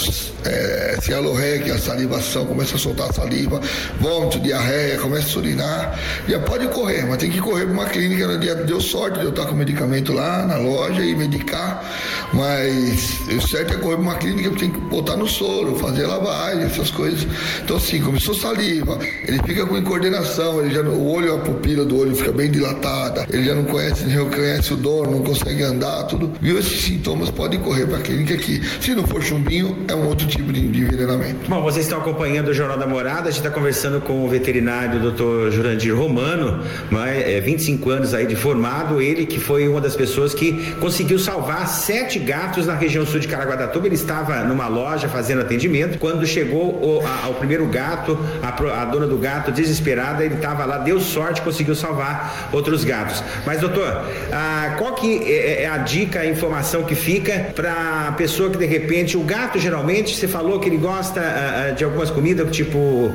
é, 0.45 0.99
cialorreia, 1.00 1.59
que 1.61 1.71
é 1.71 1.75
a 1.75 1.78
salivação, 1.78 2.47
começa 2.47 2.76
a 2.76 2.78
soltar 2.78 3.12
saliva, 3.12 3.61
vômito, 4.00 4.38
diarreia, 4.40 4.99
começa 4.99 5.37
a 5.37 5.38
urinar. 5.38 6.00
Já 6.28 6.38
pode 6.40 6.66
correr, 6.69 7.07
mas 7.07 7.19
tem 7.19 7.31
que 7.31 7.40
correr 7.40 7.64
para 7.64 7.73
uma 7.73 7.87
clínica. 7.87 8.28
Deu 8.66 8.81
sorte 8.81 9.19
de 9.19 9.25
eu 9.25 9.31
estar 9.31 9.47
com 9.47 9.54
medicamento 9.54 10.12
lá 10.12 10.47
na 10.47 10.57
loja 10.57 11.02
e 11.02 11.14
medicar, 11.14 11.85
mas 12.33 13.21
o 13.28 13.47
certo 13.47 13.75
é 13.75 13.76
correr 13.76 13.97
para 13.97 14.02
uma 14.02 14.14
clínica 14.16 14.50
que 14.50 14.59
tem 14.59 14.71
que 14.71 14.81
botar 14.81 15.16
no 15.16 15.26
soro, 15.26 15.76
fazer 15.76 16.07
lavagem, 16.07 16.64
essas 16.64 16.90
coisas. 16.90 17.26
Então, 17.62 17.76
assim, 17.76 18.00
começou 18.00 18.35
saliva, 18.35 18.99
ele 19.26 19.40
fica 19.45 19.66
com 19.66 19.76
incoordenação, 19.76 20.61
ele 20.61 20.75
já, 20.75 20.83
o 20.83 21.11
olho, 21.11 21.35
a 21.35 21.38
pupila 21.38 21.85
do 21.85 21.99
olho 21.99 22.14
fica 22.14 22.33
bem 22.33 22.50
dilatada, 22.50 23.26
ele 23.31 23.45
já 23.45 23.54
não 23.54 23.64
conhece, 23.64 24.04
não 24.04 24.25
reconhece 24.25 24.63
o 24.73 24.76
dor, 24.76 25.11
não 25.11 25.23
consegue 25.23 25.62
andar, 25.62 26.04
tudo. 26.04 26.33
Viu 26.40 26.59
esses 26.59 26.83
sintomas, 26.83 27.30
pode 27.30 27.59
correr 27.59 27.87
para 27.87 27.99
a 27.99 28.00
clínica 28.00 28.35
aqui. 28.35 28.62
Se 28.80 28.94
não 28.94 29.06
for 29.06 29.23
chumbinho, 29.23 29.85
é 29.88 29.94
um 29.94 30.06
outro 30.06 30.26
tipo 30.26 30.52
de, 30.52 30.61
envenenamento. 30.61 31.49
Bom, 31.49 31.62
vocês 31.62 31.85
estão 31.85 31.99
acompanhando 31.99 32.49
o 32.49 32.54
Jornal 32.54 32.78
da 32.78 32.87
Morada, 32.87 33.28
a 33.28 33.30
gente 33.30 33.38
está 33.44 33.50
conversando 33.50 34.00
com 34.00 34.25
o 34.25 34.28
veterinário 34.28 35.00
Dr. 35.11 35.50
Jurandir 35.50 35.94
Romano, 35.97 36.62
é, 37.06 37.40
25 37.40 37.90
anos 37.90 38.14
aí 38.14 38.26
de 38.26 38.37
formado, 38.37 39.00
ele 39.00 39.26
que 39.26 39.38
foi 39.38 39.68
uma 39.68 39.80
das 39.80 39.97
pessoas 39.97 40.35
que 40.35 40.75
conseguiu 40.80 41.18
salvar 41.18 41.66
sete 41.68 42.18
gatos 42.18 42.66
na 42.66 42.75
região 42.75 43.04
sul 43.06 43.21
de 43.21 43.28
Caraguatatuba. 43.28 43.87
Ele 43.87 43.94
estava 43.94 44.44
numa 44.44 44.68
loja 44.68 45.09
fazendo 45.09 45.40
atendimento. 45.40 45.99
Quando 45.99 46.26
chegou 46.26 46.75
o, 46.75 47.02
a, 47.06 47.28
o 47.28 47.35
primeiro 47.35 47.66
gato, 47.66 48.18
a, 48.42 48.83
a, 48.83 48.85
dona 48.85 49.06
do 49.06 49.18
gato, 49.18 49.52
desesperada, 49.52 50.25
ele 50.25 50.35
estava 50.35 50.64
lá, 50.64 50.78
deu 50.78 51.00
sorte, 51.00 51.42
conseguiu 51.42 51.75
salvar 51.75 52.49
outros 52.52 52.85
gatos. 52.85 53.23
Mas, 53.44 53.61
doutor, 53.61 54.04
a, 54.33 54.53
qual 54.78 54.94
que 54.94 55.23
é, 55.25 55.62
é 55.62 55.68
a 55.68 55.78
dica, 55.78 56.20
a 56.20 56.26
informação 56.26 56.84
que 56.84 56.94
fica 56.94 57.52
para 57.54 58.08
a 58.08 58.12
pessoa 58.12 58.50
que 58.50 58.58
de 58.58 58.66
repente, 58.66 59.16
o 59.16 59.23
gato 59.23 59.58
geralmente, 59.58 60.14
você 60.14 60.28
falou 60.28 60.58
que 60.58 60.68
ele 60.68 60.76
gosta 60.76 61.20
uh, 61.20 61.75
de 61.75 61.84
algumas 61.84 62.11
comidas, 62.11 62.54
tipo 62.54 63.11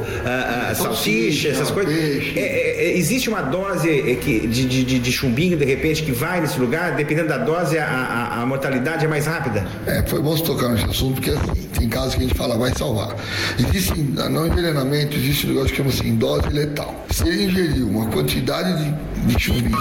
salsicha, 0.75 1.50
essas 1.50 1.72
coisas. 1.72 1.93
É, 1.93 2.39
é, 2.39 2.86
é, 2.86 2.98
existe 2.98 3.29
uma 3.29 3.41
dose 3.41 4.17
que, 4.22 4.48
de, 4.48 4.65
de, 4.65 5.00
de, 5.00 5.12
chumbinho, 5.12 5.58
de 5.58 5.65
repente, 5.65 6.03
que 6.03 6.12
vai 6.12 6.41
nesse 6.41 6.60
lugar, 6.60 6.96
dependendo 6.96 7.29
da 7.29 7.38
dose, 7.38 7.77
a, 7.77 7.86
a, 7.86 8.41
a 8.41 8.46
mortalidade 8.46 9.05
é 9.05 9.08
mais 9.08 9.25
rápida? 9.25 9.65
É, 9.86 10.03
foi 10.03 10.22
bom 10.22 10.36
você 10.36 10.43
tocar 10.43 10.69
nesse 10.69 10.86
assunto, 10.86 11.15
porque 11.15 11.31
assim, 11.31 11.67
tem 11.77 11.89
casos 11.89 12.15
que 12.15 12.22
a 12.22 12.27
gente 12.27 12.38
fala, 12.38 12.58
vai 12.58 12.72
salvar. 12.75 13.15
Existe, 13.58 14.00
não 14.00 14.48
envenenamento, 14.48 15.15
existe 15.15 15.46
um 15.46 15.50
negócio 15.50 15.69
que 15.69 15.77
chama 15.77 15.89
assim, 15.89 16.15
dose 16.15 16.50
letal. 16.50 17.05
Se 17.12 17.27
ele 17.27 17.46
ingeriu 17.46 17.88
uma 17.88 18.08
quantidade 18.08 18.84
de, 18.84 19.25
de 19.25 19.43
chumbinho 19.43 19.77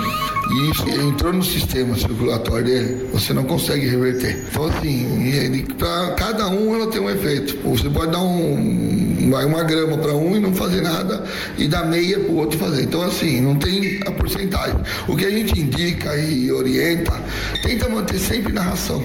e 0.51 0.71
isso 0.71 0.89
entrou 0.89 1.33
no 1.33 1.43
sistema 1.49 1.97
circulatório 1.97 2.65
dele, 2.65 3.09
você 3.13 3.33
não 3.33 3.45
consegue 3.45 3.87
reverter. 3.87 4.45
Então, 4.51 4.67
assim, 4.67 5.65
para 5.79 6.13
cada 6.13 6.49
um 6.49 6.75
ela 6.75 6.91
tem 6.91 7.01
um 7.01 7.11
efeito. 7.11 7.57
Você 7.65 7.89
pode 7.89 8.13
dar 8.13 8.21
um, 8.21 9.31
uma 9.35 9.63
grama 9.63 9.99
para 9.99 10.15
um 10.15 10.37
e 10.37 10.41
não 10.41 10.55
fazer 10.55 10.83
nada, 10.83 11.25
e 11.57 11.67
dar 11.67 11.87
meia 11.87 12.19
para 12.21 12.31
o 12.31 12.37
outro 12.37 12.59
fazer. 12.59 12.83
Então, 12.83 13.03
assim, 13.03 13.41
não 13.41 13.57
tem 13.57 14.01
a 14.07 14.11
porcentagem. 14.11 14.77
O 15.07 15.17
que 15.17 15.25
a 15.25 15.31
gente 15.31 15.59
indica 15.59 16.17
e 16.17 16.51
orienta, 16.53 17.13
tenta 17.63 17.89
manter 17.89 18.19
sempre 18.19 18.53
na 18.53 18.63
ração. 18.63 19.03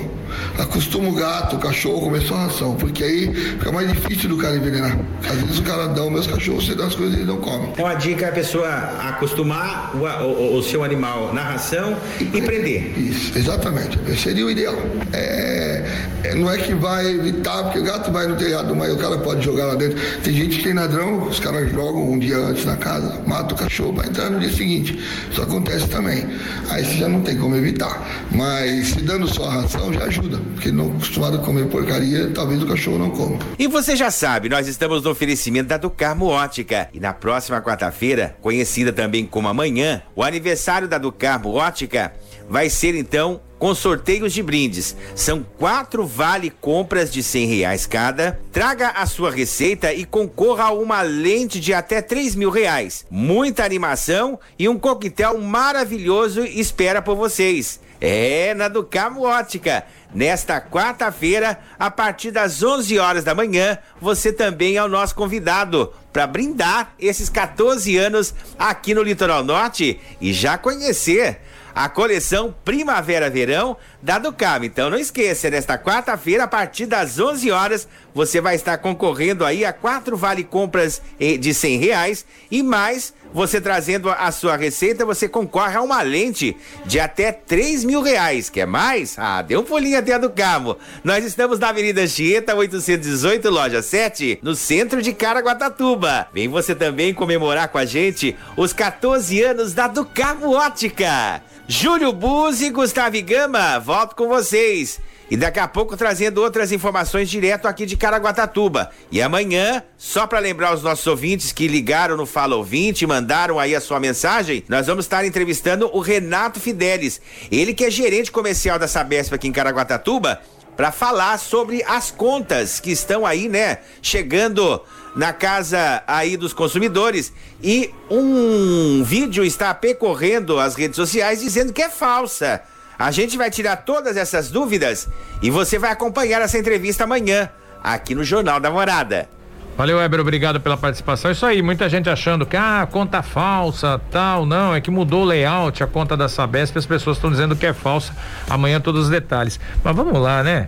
Acostuma 0.57 1.09
o 1.09 1.13
gato, 1.13 1.55
o 1.55 1.59
cachorro, 1.59 2.01
começou 2.01 2.37
a 2.37 2.43
ração, 2.45 2.75
porque 2.75 3.03
aí 3.03 3.33
fica 3.33 3.71
mais 3.71 3.89
difícil 3.91 4.29
do 4.29 4.37
cara 4.37 4.55
envenenar. 4.55 4.97
Às 5.29 5.41
vezes 5.41 5.59
o 5.59 5.63
cara 5.63 5.87
dá 5.87 6.03
os 6.03 6.11
meus 6.11 6.27
cachorros, 6.27 6.65
você 6.65 6.75
dá 6.75 6.85
as 6.85 6.95
coisas 6.95 7.15
e 7.15 7.21
ele 7.21 7.25
não 7.25 7.37
come. 7.37 7.69
Então 7.69 7.85
a 7.85 7.93
dica 7.93 8.25
é 8.25 8.29
a 8.29 8.31
pessoa 8.31 8.69
acostumar 8.69 9.95
o, 9.95 9.99
o, 9.99 10.57
o 10.57 10.63
seu 10.63 10.83
animal 10.83 11.33
na 11.33 11.43
ração 11.43 11.97
e, 12.19 12.23
e 12.23 12.41
prender. 12.41 12.97
Isso, 12.97 13.37
exatamente. 13.37 13.99
Seria 14.17 14.45
o 14.45 14.51
ideal. 14.51 14.75
É, 15.11 15.83
é, 16.23 16.35
não 16.35 16.49
é 16.49 16.57
que 16.57 16.73
vai 16.73 17.07
evitar, 17.07 17.63
porque 17.63 17.79
o 17.79 17.83
gato 17.83 18.11
vai 18.11 18.27
no 18.27 18.35
telhado, 18.35 18.75
mas 18.75 18.93
o 18.93 18.97
cara 18.97 19.17
pode 19.17 19.43
jogar 19.43 19.65
lá 19.65 19.75
dentro. 19.75 19.99
Tem 20.21 20.33
gente 20.33 20.57
que 20.57 20.63
tem 20.63 20.73
ladrão, 20.73 21.27
os 21.27 21.39
caras 21.39 21.71
jogam 21.71 22.11
um 22.11 22.19
dia 22.19 22.37
antes 22.37 22.65
na 22.65 22.77
casa, 22.77 23.21
mata 23.27 23.53
o 23.53 23.57
cachorro, 23.57 23.93
vai 23.93 24.07
entrar 24.07 24.29
no 24.29 24.39
dia 24.39 24.51
seguinte. 24.51 24.97
Isso 25.31 25.41
acontece 25.41 25.87
também. 25.89 26.25
Aí 26.69 26.83
você 26.83 26.95
já 26.95 27.09
não 27.09 27.21
tem 27.21 27.37
como 27.37 27.55
evitar. 27.55 28.01
Mas 28.31 28.87
se 28.89 29.01
dando 29.01 29.27
só 29.27 29.45
a 29.45 29.61
ração 29.61 29.93
já 29.93 30.05
ajuda, 30.05 30.22
porque 30.29 30.71
não 30.71 30.91
acostumado 30.91 31.37
a 31.37 31.39
comer 31.39 31.67
porcaria, 31.67 32.29
talvez 32.33 32.61
o 32.61 32.67
cachorro 32.67 32.97
não 32.97 33.09
coma. 33.09 33.39
E 33.57 33.67
você 33.67 33.95
já 33.95 34.11
sabe, 34.11 34.49
nós 34.49 34.67
estamos 34.67 35.03
no 35.03 35.11
oferecimento 35.11 35.67
da 35.67 35.77
Ducarmo 35.77 36.25
Ótica. 36.25 36.89
E 36.93 36.99
na 36.99 37.13
próxima 37.13 37.61
quarta-feira, 37.61 38.35
conhecida 38.41 38.93
também 38.93 39.25
como 39.25 39.47
amanhã, 39.47 40.01
o 40.15 40.23
aniversário 40.23 40.87
da 40.87 40.97
Ducarmo 40.97 41.53
Ótica 41.53 42.13
vai 42.49 42.69
ser 42.69 42.95
então 42.95 43.41
com 43.57 43.73
sorteios 43.73 44.33
de 44.33 44.43
brindes. 44.43 44.93
São 45.15 45.45
quatro 45.57 46.05
vale 46.05 46.49
compras 46.49 47.11
de 47.11 47.23
cem 47.23 47.47
reais 47.47 47.85
cada. 47.85 48.37
Traga 48.51 48.89
a 48.89 49.05
sua 49.05 49.31
receita 49.31 49.93
e 49.93 50.03
concorra 50.03 50.65
a 50.65 50.73
uma 50.73 51.01
lente 51.01 51.61
de 51.61 51.73
até 51.73 52.01
três 52.01 52.35
mil 52.35 52.49
reais. 52.49 53.05
Muita 53.09 53.63
animação 53.63 54.37
e 54.59 54.67
um 54.67 54.77
coquetel 54.77 55.39
maravilhoso 55.39 56.43
espera 56.43 57.01
por 57.01 57.15
vocês. 57.15 57.79
É 58.05 58.53
na 58.53 58.67
Ducamo 58.67 59.21
Ótica. 59.23 59.85
Nesta 60.13 60.59
quarta-feira, 60.59 61.57
a 61.79 61.89
partir 61.89 62.31
das 62.31 62.61
11 62.61 62.99
horas 62.99 63.23
da 63.23 63.33
manhã, 63.33 63.77
você 64.01 64.33
também 64.33 64.75
é 64.75 64.83
o 64.83 64.89
nosso 64.89 65.15
convidado 65.15 65.93
para 66.11 66.27
brindar 66.27 66.93
esses 66.99 67.29
14 67.29 67.95
anos 67.95 68.35
aqui 68.59 68.93
no 68.93 69.01
Litoral 69.01 69.41
Norte 69.41 70.01
e 70.19 70.33
já 70.33 70.57
conhecer 70.57 71.39
a 71.73 71.87
coleção 71.87 72.53
Primavera-Verão 72.65 73.77
da 74.01 74.19
Ducam. 74.19 74.65
Então 74.65 74.89
não 74.89 74.97
esqueça, 74.97 75.49
nesta 75.49 75.77
quarta-feira, 75.77 76.43
a 76.43 76.47
partir 76.47 76.85
das 76.85 77.17
11 77.17 77.51
horas, 77.51 77.87
você 78.13 78.41
vai 78.41 78.55
estar 78.55 78.77
concorrendo 78.79 79.45
aí 79.45 79.63
a 79.63 79.71
quatro 79.71 80.17
vale 80.17 80.43
compras 80.43 81.01
eh, 81.17 81.37
de 81.37 81.53
100 81.53 81.77
reais 81.77 82.25
e 82.51 82.61
mais 82.61 83.13
você 83.33 83.59
trazendo 83.59 84.09
a 84.09 84.31
sua 84.31 84.55
receita, 84.55 85.05
você 85.05 85.27
concorre 85.27 85.75
a 85.75 85.81
uma 85.81 86.01
lente 86.01 86.55
de 86.85 86.99
até 86.99 87.31
3 87.31 87.83
mil 87.83 88.01
reais. 88.01 88.49
Quer 88.49 88.67
mais? 88.67 89.17
Ah, 89.17 89.41
dê 89.41 89.57
um 89.57 89.63
pulinho 89.63 89.97
até 89.97 90.13
a 90.13 90.17
do 90.17 90.29
Cabo. 90.29 90.77
Nós 91.03 91.25
estamos 91.25 91.59
na 91.59 91.69
Avenida 91.69 92.05
Chieta, 92.07 92.55
818, 92.55 93.49
loja 93.49 93.81
7, 93.81 94.39
no 94.41 94.55
centro 94.55 95.01
de 95.01 95.13
Caraguatatuba. 95.13 96.27
Vem 96.33 96.47
você 96.47 96.75
também 96.75 97.13
comemorar 97.13 97.69
com 97.69 97.77
a 97.77 97.85
gente 97.85 98.35
os 98.55 98.71
14 98.71 99.41
anos 99.41 99.73
da 99.73 99.87
Ducabo 99.87 100.51
Ótica. 100.51 101.41
Júlio 101.67 102.11
Buzzi 102.11 102.65
e 102.65 102.69
Gustavo 102.69 103.21
Gama, 103.21 103.79
volto 103.79 104.15
com 104.15 104.27
vocês. 104.27 104.99
E 105.31 105.37
daqui 105.37 105.59
a 105.59 105.67
pouco 105.67 105.97
trazendo 105.97 106.41
outras 106.41 106.71
informações 106.71 107.29
direto 107.29 107.67
aqui 107.67 107.85
de 107.85 107.97
Caraguatatuba. 107.97 108.91
E 109.11 109.21
amanhã, 109.21 109.81
só 109.97 110.27
para 110.27 110.39
lembrar 110.39 110.73
os 110.73 110.83
nossos 110.83 111.07
ouvintes 111.07 111.51
que 111.51 111.67
ligaram 111.67 112.17
no 112.17 112.25
Fala 112.25 112.55
Ouvinte, 112.55 113.07
mandaram 113.07 113.59
aí 113.59 113.73
a 113.75 113.81
sua 113.81 113.99
mensagem, 113.99 114.63
nós 114.67 114.87
vamos 114.87 115.05
estar 115.05 115.25
entrevistando 115.25 115.89
o 115.93 115.99
Renato 115.99 116.59
Fidelis. 116.59 117.21
Ele 117.51 117.73
que 117.73 117.85
é 117.85 117.89
gerente 117.89 118.31
comercial 118.31 118.77
da 118.77 118.87
Sabesp 118.87 119.33
aqui 119.33 119.47
em 119.47 119.51
Caraguatatuba, 119.51 120.39
para 120.75 120.91
falar 120.91 121.37
sobre 121.37 121.83
as 121.83 122.11
contas 122.11 122.79
que 122.79 122.91
estão 122.91 123.25
aí, 123.25 123.47
né, 123.47 123.79
chegando 124.01 124.81
na 125.15 125.31
casa 125.31 126.03
aí 126.07 126.35
dos 126.35 126.53
consumidores 126.53 127.31
e 127.61 127.91
um 128.09 129.03
vídeo 129.03 129.43
está 129.43 129.73
percorrendo 129.73 130.59
as 130.59 130.75
redes 130.75 130.95
sociais 130.95 131.41
dizendo 131.41 131.71
que 131.71 131.81
é 131.81 131.89
falsa. 131.89 132.61
A 132.97 133.11
gente 133.11 133.37
vai 133.37 133.49
tirar 133.49 133.77
todas 133.77 134.17
essas 134.17 134.49
dúvidas 134.49 135.07
e 135.41 135.49
você 135.49 135.79
vai 135.79 135.91
acompanhar 135.91 136.41
essa 136.41 136.57
entrevista 136.57 137.03
amanhã 137.03 137.49
aqui 137.83 138.15
no 138.15 138.23
Jornal 138.23 138.59
da 138.59 138.71
Morada. 138.71 139.27
Valeu, 139.75 139.97
Weber, 139.97 140.19
obrigado 140.19 140.61
pela 140.61 140.77
participação. 140.77 141.31
Isso 141.31 141.45
aí, 141.47 141.59
muita 141.63 141.89
gente 141.89 142.07
achando 142.07 142.45
que, 142.45 142.55
ah, 142.55 142.87
conta 142.91 143.23
falsa, 143.23 143.99
tal. 144.11 144.45
Não, 144.45 144.75
é 144.75 144.79
que 144.79 144.91
mudou 144.91 145.23
o 145.23 145.25
layout, 145.25 145.81
a 145.83 145.87
conta 145.87 146.15
da 146.15 146.29
Sabesp, 146.29 146.77
as 146.77 146.85
pessoas 146.85 147.17
estão 147.17 147.31
dizendo 147.31 147.55
que 147.55 147.65
é 147.65 147.73
falsa. 147.73 148.13
Amanhã 148.47 148.79
todos 148.79 149.05
os 149.05 149.09
detalhes. 149.09 149.59
Mas 149.83 149.95
vamos 149.95 150.21
lá, 150.21 150.43
né? 150.43 150.67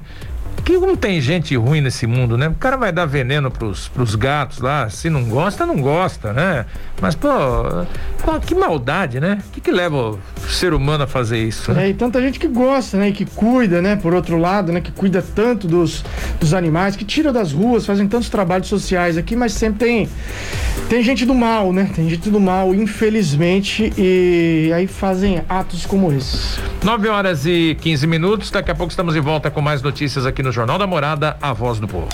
Que 0.65 0.77
não 0.79 0.95
tem 0.95 1.21
gente 1.21 1.55
ruim 1.55 1.79
nesse 1.79 2.07
mundo, 2.07 2.37
né? 2.37 2.47
O 2.47 2.55
cara 2.55 2.75
vai 2.75 2.91
dar 2.91 3.05
veneno 3.05 3.51
pros, 3.51 3.87
pros 3.87 4.15
gatos 4.15 4.59
lá, 4.59 4.89
se 4.89 5.11
não 5.11 5.23
gosta, 5.25 5.63
não 5.63 5.79
gosta, 5.79 6.33
né? 6.33 6.65
Mas, 6.99 7.13
pô, 7.13 7.29
que 8.43 8.55
maldade, 8.55 9.19
né? 9.19 9.37
O 9.47 9.51
que, 9.51 9.61
que 9.61 9.71
leva 9.71 9.95
o 9.95 10.19
ser 10.49 10.73
humano 10.73 11.03
a 11.03 11.07
fazer 11.07 11.37
isso? 11.37 11.71
Né? 11.71 11.85
É, 11.85 11.89
e 11.89 11.93
tanta 11.93 12.19
gente 12.19 12.39
que 12.39 12.47
gosta, 12.47 12.97
né? 12.97 13.09
E 13.09 13.11
que 13.11 13.25
cuida, 13.25 13.79
né? 13.79 13.95
Por 13.95 14.15
outro 14.15 14.37
lado, 14.37 14.71
né? 14.71 14.81
Que 14.81 14.91
cuida 14.91 15.21
tanto 15.21 15.67
dos, 15.67 16.03
dos 16.39 16.53
animais, 16.53 16.95
que 16.95 17.05
tira 17.05 17.31
das 17.31 17.51
ruas, 17.51 17.85
fazem 17.85 18.07
tantos 18.07 18.29
trabalhos 18.29 18.67
sociais 18.67 19.17
aqui, 19.17 19.35
mas 19.35 19.53
sempre 19.53 19.85
tem, 19.85 20.09
tem 20.89 21.03
gente 21.03 21.25
do 21.25 21.35
mal, 21.35 21.71
né? 21.71 21.91
Tem 21.95 22.09
gente 22.09 22.27
do 22.31 22.39
mal, 22.39 22.73
infelizmente, 22.73 23.93
e 23.95 24.71
aí 24.73 24.87
fazem 24.87 25.43
atos 25.47 25.85
como 25.85 26.11
esses. 26.11 26.57
9 26.85 27.09
horas 27.09 27.47
e 27.47 27.75
15 27.81 28.05
minutos, 28.05 28.51
daqui 28.51 28.69
a 28.69 28.75
pouco 28.75 28.91
estamos 28.91 29.15
de 29.15 29.19
volta 29.19 29.49
com 29.49 29.59
mais 29.59 29.81
notícias 29.81 30.23
aqui 30.23 30.43
no 30.43 30.51
Jornal 30.51 30.77
da 30.77 30.85
Morada, 30.85 31.35
a 31.41 31.51
voz 31.51 31.79
do 31.79 31.87
povo. 31.87 32.09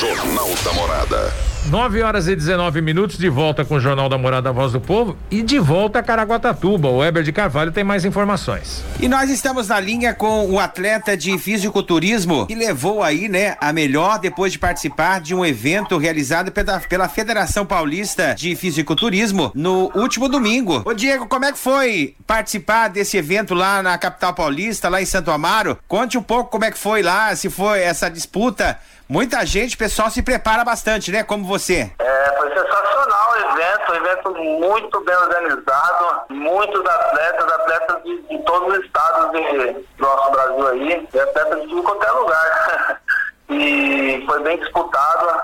Jornal 0.00 0.48
da 0.64 0.72
Morada. 0.72 1.45
9 1.68 2.00
horas 2.00 2.28
e 2.28 2.36
19 2.36 2.80
minutos, 2.80 3.18
de 3.18 3.28
volta 3.28 3.64
com 3.64 3.74
o 3.74 3.80
Jornal 3.80 4.08
da 4.08 4.16
Morada 4.16 4.52
Voz 4.52 4.70
do 4.70 4.80
Povo 4.80 5.16
e 5.28 5.42
de 5.42 5.58
volta 5.58 5.98
a 5.98 6.02
Caraguatatuba. 6.02 6.86
O 6.86 6.98
Weber 6.98 7.24
de 7.24 7.32
Carvalho 7.32 7.72
tem 7.72 7.82
mais 7.82 8.04
informações. 8.04 8.84
E 9.00 9.08
nós 9.08 9.28
estamos 9.28 9.66
na 9.66 9.80
linha 9.80 10.14
com 10.14 10.48
o 10.48 10.60
atleta 10.60 11.16
de 11.16 11.36
fisiculturismo 11.38 12.46
que 12.46 12.54
levou 12.54 13.02
aí, 13.02 13.28
né, 13.28 13.56
a 13.60 13.72
melhor 13.72 14.20
depois 14.20 14.52
de 14.52 14.60
participar 14.60 15.20
de 15.20 15.34
um 15.34 15.44
evento 15.44 15.98
realizado 15.98 16.52
pela, 16.52 16.78
pela 16.78 17.08
Federação 17.08 17.66
Paulista 17.66 18.36
de 18.36 18.54
Fisiculturismo 18.54 19.50
no 19.52 19.90
último 19.92 20.28
domingo. 20.28 20.82
Ô 20.84 20.94
Diego, 20.94 21.26
como 21.26 21.46
é 21.46 21.52
que 21.52 21.58
foi 21.58 22.14
participar 22.24 22.86
desse 22.88 23.16
evento 23.16 23.54
lá 23.54 23.82
na 23.82 23.98
capital 23.98 24.32
paulista, 24.32 24.88
lá 24.88 25.02
em 25.02 25.06
Santo 25.06 25.32
Amaro? 25.32 25.76
Conte 25.88 26.16
um 26.16 26.22
pouco 26.22 26.48
como 26.48 26.64
é 26.64 26.70
que 26.70 26.78
foi 26.78 27.02
lá, 27.02 27.34
se 27.34 27.50
foi 27.50 27.80
essa 27.80 28.08
disputa 28.08 28.78
Muita 29.08 29.46
gente, 29.46 29.76
o 29.76 29.78
pessoal 29.78 30.10
se 30.10 30.20
prepara 30.20 30.64
bastante, 30.64 31.12
né? 31.12 31.22
Como 31.22 31.44
você. 31.44 31.92
É, 32.00 32.34
foi 32.36 32.48
sensacional 32.48 33.32
o 33.32 33.52
evento, 33.52 33.92
um 33.92 33.94
evento 33.94 34.34
muito 34.60 35.04
bem 35.04 35.14
organizado, 35.14 36.22
muitos 36.30 36.84
atletas, 36.84 37.52
atletas 37.52 38.02
de, 38.02 38.22
de 38.22 38.38
todos 38.42 38.76
os 38.76 38.84
estados 38.84 39.30
de, 39.30 39.72
do 39.96 40.02
nosso 40.02 40.30
Brasil 40.32 40.68
aí, 40.68 41.08
e 41.14 41.20
atletas 41.20 41.68
de 41.68 41.82
qualquer 41.82 42.10
lugar. 42.10 43.00
e 43.48 44.24
foi 44.26 44.42
bem 44.42 44.58
disputado 44.58 45.42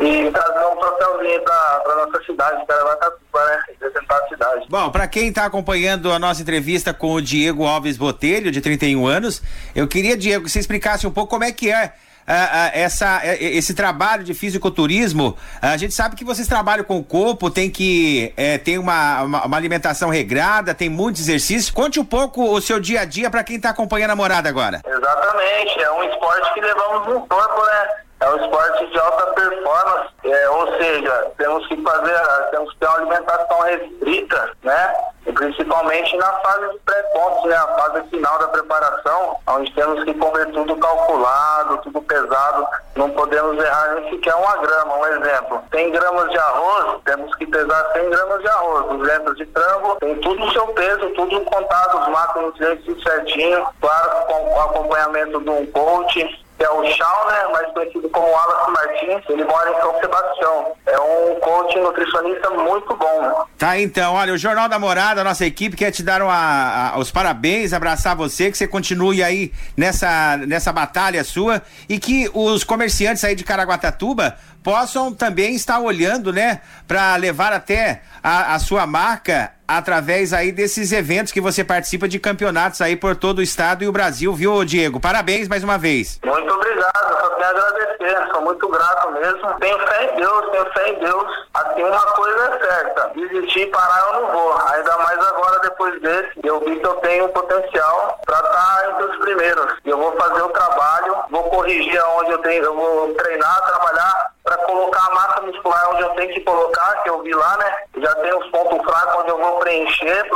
e 0.00 0.30
trazer 0.30 0.66
um 0.66 0.76
troféuzinho 0.76 1.42
para 1.42 2.06
nossa 2.06 2.24
cidade, 2.24 2.66
Caraguatatuba, 2.66 3.44
né? 3.46 3.62
Representar 3.68 4.16
a 4.18 4.28
cidade. 4.28 4.66
Bom, 4.68 4.90
para 4.90 5.08
quem 5.08 5.28
está 5.28 5.46
acompanhando 5.46 6.12
a 6.12 6.18
nossa 6.18 6.42
entrevista 6.42 6.92
com 6.92 7.14
o 7.14 7.22
Diego 7.22 7.66
Alves 7.66 7.96
Botelho, 7.96 8.50
de 8.50 8.60
31 8.60 9.06
anos, 9.06 9.42
eu 9.74 9.88
queria, 9.88 10.14
Diego, 10.14 10.44
que 10.44 10.50
você 10.50 10.58
explicasse 10.58 11.06
um 11.06 11.10
pouco 11.10 11.30
como 11.30 11.44
é 11.44 11.52
que 11.52 11.72
é 11.72 11.94
ah, 12.34 12.70
essa, 12.74 13.20
esse 13.40 13.74
trabalho 13.74 14.22
de 14.22 14.34
fisiculturismo? 14.34 15.36
A 15.62 15.76
gente 15.76 15.94
sabe 15.94 16.16
que 16.16 16.24
vocês 16.24 16.46
trabalham 16.46 16.84
com 16.84 16.98
o 16.98 17.04
corpo, 17.04 17.50
tem 17.50 17.70
que 17.70 18.32
é, 18.36 18.58
ter 18.58 18.78
uma, 18.78 19.22
uma, 19.22 19.46
uma, 19.46 19.56
alimentação 19.56 20.10
regrada, 20.10 20.74
tem 20.74 20.88
muito 20.88 21.20
exercício. 21.20 21.72
Conte 21.72 21.98
um 21.98 22.04
pouco 22.04 22.44
o 22.44 22.60
seu 22.60 22.78
dia 22.78 23.00
a 23.00 23.04
dia 23.04 23.30
para 23.30 23.42
quem 23.42 23.56
está 23.56 23.70
acompanhando 23.70 24.10
a 24.10 24.16
morada 24.16 24.48
agora. 24.48 24.82
Exatamente, 24.86 25.80
é 25.80 25.90
um 25.92 26.04
esporte 26.04 26.54
que 26.54 26.60
levamos 26.60 27.08
no 27.08 27.26
corpo, 27.26 27.60
né? 27.66 28.07
É 28.20 28.28
um 28.30 28.36
esporte 28.36 28.86
de 28.88 28.98
alta 28.98 29.26
performance, 29.32 30.08
é, 30.24 30.50
ou 30.50 30.76
seja, 30.76 31.30
temos 31.36 31.66
que 31.68 31.76
fazer, 31.82 32.18
temos 32.50 32.72
que 32.72 32.78
ter 32.80 32.86
uma 32.86 32.96
alimentação 32.96 33.60
restrita, 33.60 34.50
né? 34.64 34.94
E 35.24 35.32
principalmente 35.32 36.16
na 36.16 36.32
fase 36.40 36.72
de 36.72 36.78
pré-pontos, 36.80 37.44
né? 37.48 37.56
A 37.56 37.68
fase 37.78 38.08
final 38.08 38.38
da 38.40 38.48
preparação, 38.48 39.36
onde 39.46 39.72
temos 39.72 40.02
que 40.02 40.12
comer 40.14 40.46
tudo 40.46 40.74
calculado, 40.76 41.78
tudo 41.78 42.02
pesado, 42.02 42.66
não 42.96 43.08
podemos 43.10 43.62
errar 43.62 43.94
nem 43.94 44.10
sequer 44.10 44.34
uma 44.34 44.56
grama. 44.56 44.96
Um 44.96 45.06
exemplo, 45.06 45.62
100 45.70 45.92
gramas 45.92 46.30
de 46.30 46.38
arroz, 46.38 47.00
temos 47.04 47.34
que 47.36 47.46
pesar 47.46 47.92
100 47.92 48.10
gramas 48.10 48.40
de 48.40 48.48
arroz, 48.48 48.98
200 48.98 49.36
de 49.36 49.46
frango, 49.46 49.96
tem 50.00 50.16
tudo 50.16 50.44
o 50.44 50.50
seu 50.50 50.66
peso, 50.68 51.10
tudo 51.10 51.40
contado, 51.42 52.00
os 52.00 52.08
macronutrientes 52.08 53.02
certinho, 53.04 53.64
claro, 53.80 54.26
com 54.26 54.54
o 54.54 54.60
acompanhamento 54.60 55.40
de 55.40 55.50
um 55.50 55.66
coach, 55.66 56.47
que 56.58 56.64
é 56.64 56.70
o 56.70 56.84
Chau, 56.92 57.28
né, 57.28 57.52
mais 57.52 57.72
conhecido 57.72 58.08
como 58.10 58.26
Wallace 58.26 58.70
Martins, 58.72 59.22
ele 59.28 59.44
mora 59.44 59.70
em 59.70 59.80
São 59.80 60.00
Sebastião. 60.00 60.72
É 60.86 61.00
um 61.00 61.34
coach 61.36 61.78
nutricionista 61.78 62.50
muito 62.50 62.96
bom. 62.96 63.46
Tá, 63.56 63.78
então, 63.78 64.14
olha, 64.14 64.32
o 64.32 64.38
Jornal 64.38 64.68
da 64.68 64.78
Morada, 64.78 65.20
a 65.20 65.24
nossa 65.24 65.46
equipe 65.46 65.76
quer 65.76 65.92
te 65.92 66.02
dar 66.02 66.20
uma, 66.20 66.90
a, 66.94 66.98
os 66.98 67.12
parabéns, 67.12 67.72
abraçar 67.72 68.16
você, 68.16 68.50
que 68.50 68.58
você 68.58 68.66
continue 68.66 69.22
aí 69.22 69.52
nessa, 69.76 70.36
nessa 70.38 70.72
batalha 70.72 71.22
sua 71.22 71.62
e 71.88 71.98
que 72.00 72.28
os 72.34 72.64
comerciantes 72.64 73.22
aí 73.22 73.36
de 73.36 73.44
Caraguatatuba 73.44 74.36
possam 74.68 75.14
também 75.14 75.54
estar 75.54 75.78
olhando, 75.78 76.30
né, 76.30 76.60
para 76.86 77.16
levar 77.16 77.54
até 77.54 78.02
a, 78.22 78.54
a 78.54 78.58
sua 78.58 78.86
marca 78.86 79.50
através 79.66 80.34
aí 80.34 80.52
desses 80.52 80.92
eventos 80.92 81.32
que 81.32 81.40
você 81.40 81.64
participa 81.64 82.06
de 82.06 82.18
campeonatos 82.18 82.82
aí 82.82 82.94
por 82.94 83.16
todo 83.16 83.38
o 83.38 83.42
estado 83.42 83.82
e 83.82 83.88
o 83.88 83.92
Brasil, 83.92 84.30
viu, 84.34 84.62
Diego? 84.66 85.00
Parabéns 85.00 85.48
mais 85.48 85.64
uma 85.64 85.78
vez. 85.78 86.20
Muito 86.22 86.52
obrigado, 86.52 87.20
só 87.20 87.28
tenho 87.30 87.46
a 87.46 87.50
agradecer, 87.50 88.28
sou 88.30 88.42
muito 88.42 88.68
grato 88.68 89.10
mesmo. 89.12 89.54
Tenho 89.58 89.78
fé 89.78 90.10
em 90.12 90.16
Deus, 90.16 90.50
tenho 90.50 90.72
fé 90.72 90.88
em 90.90 90.98
Deus. 90.98 91.24
Assim, 91.54 91.82
uma 91.82 92.12
coisa 92.12 92.44
é 92.44 92.66
certa, 92.66 93.10
desistir 93.14 93.60
e 93.60 93.66
parar 93.66 94.06
eu 94.06 94.20
não 94.20 94.32
vou, 94.32 94.54
ainda 94.68 94.98
mais 94.98 95.18
agora 95.18 95.60
depois 95.60 96.00
desse, 96.02 96.40
eu 96.44 96.60
vi 96.60 96.76
que 96.76 96.86
eu 96.86 96.94
tenho 96.96 97.28
potencial 97.30 98.20
para 98.26 98.36
estar 98.36 98.52
tá 98.52 98.90
entre 98.90 99.04
os 99.04 99.16
primeiros. 99.18 99.74
Eu 99.84 99.96
vou 99.96 100.12
fazer 100.16 100.42
o 100.42 100.48
trabalho, 100.48 101.16
vou 101.30 101.44
corrigir 101.44 101.98
aonde 101.98 102.32
eu 102.32 102.38
tenho, 102.38 102.64
eu 102.64 102.74
vou 102.74 103.14
treinar, 103.14 103.62
trabalhar 103.66 104.28
para 104.48 104.56
colocar 104.64 105.06
a 105.10 105.14
massa 105.14 105.40
muscular 105.42 105.90
onde 105.92 106.02
eu 106.02 106.08
tenho 106.10 106.32
que 106.32 106.40
colocar, 106.40 107.02
que 107.02 107.10
eu 107.10 107.22
vi 107.22 107.34
lá, 107.34 107.58
né? 107.58 107.76
Já 107.98 108.14
tem 108.14 108.34
os 108.34 108.46
pontos 108.48 108.82
fracos 108.82 109.20
onde 109.20 109.28
eu 109.30 109.36
vou 109.36 109.58
preencher 109.58 110.26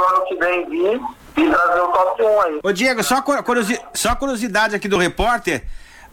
vem 0.42 0.68
vir 0.68 1.00
e 1.36 1.50
trazer 1.50 1.80
o 1.80 1.88
top 1.88 2.22
1 2.22 2.40
aí. 2.40 2.60
Ô 2.62 2.72
Diego, 2.72 3.02
só, 3.02 3.22
curiosi 3.22 3.78
só 3.94 4.14
curiosidade 4.14 4.74
aqui 4.74 4.88
do 4.88 4.98
repórter, 4.98 5.64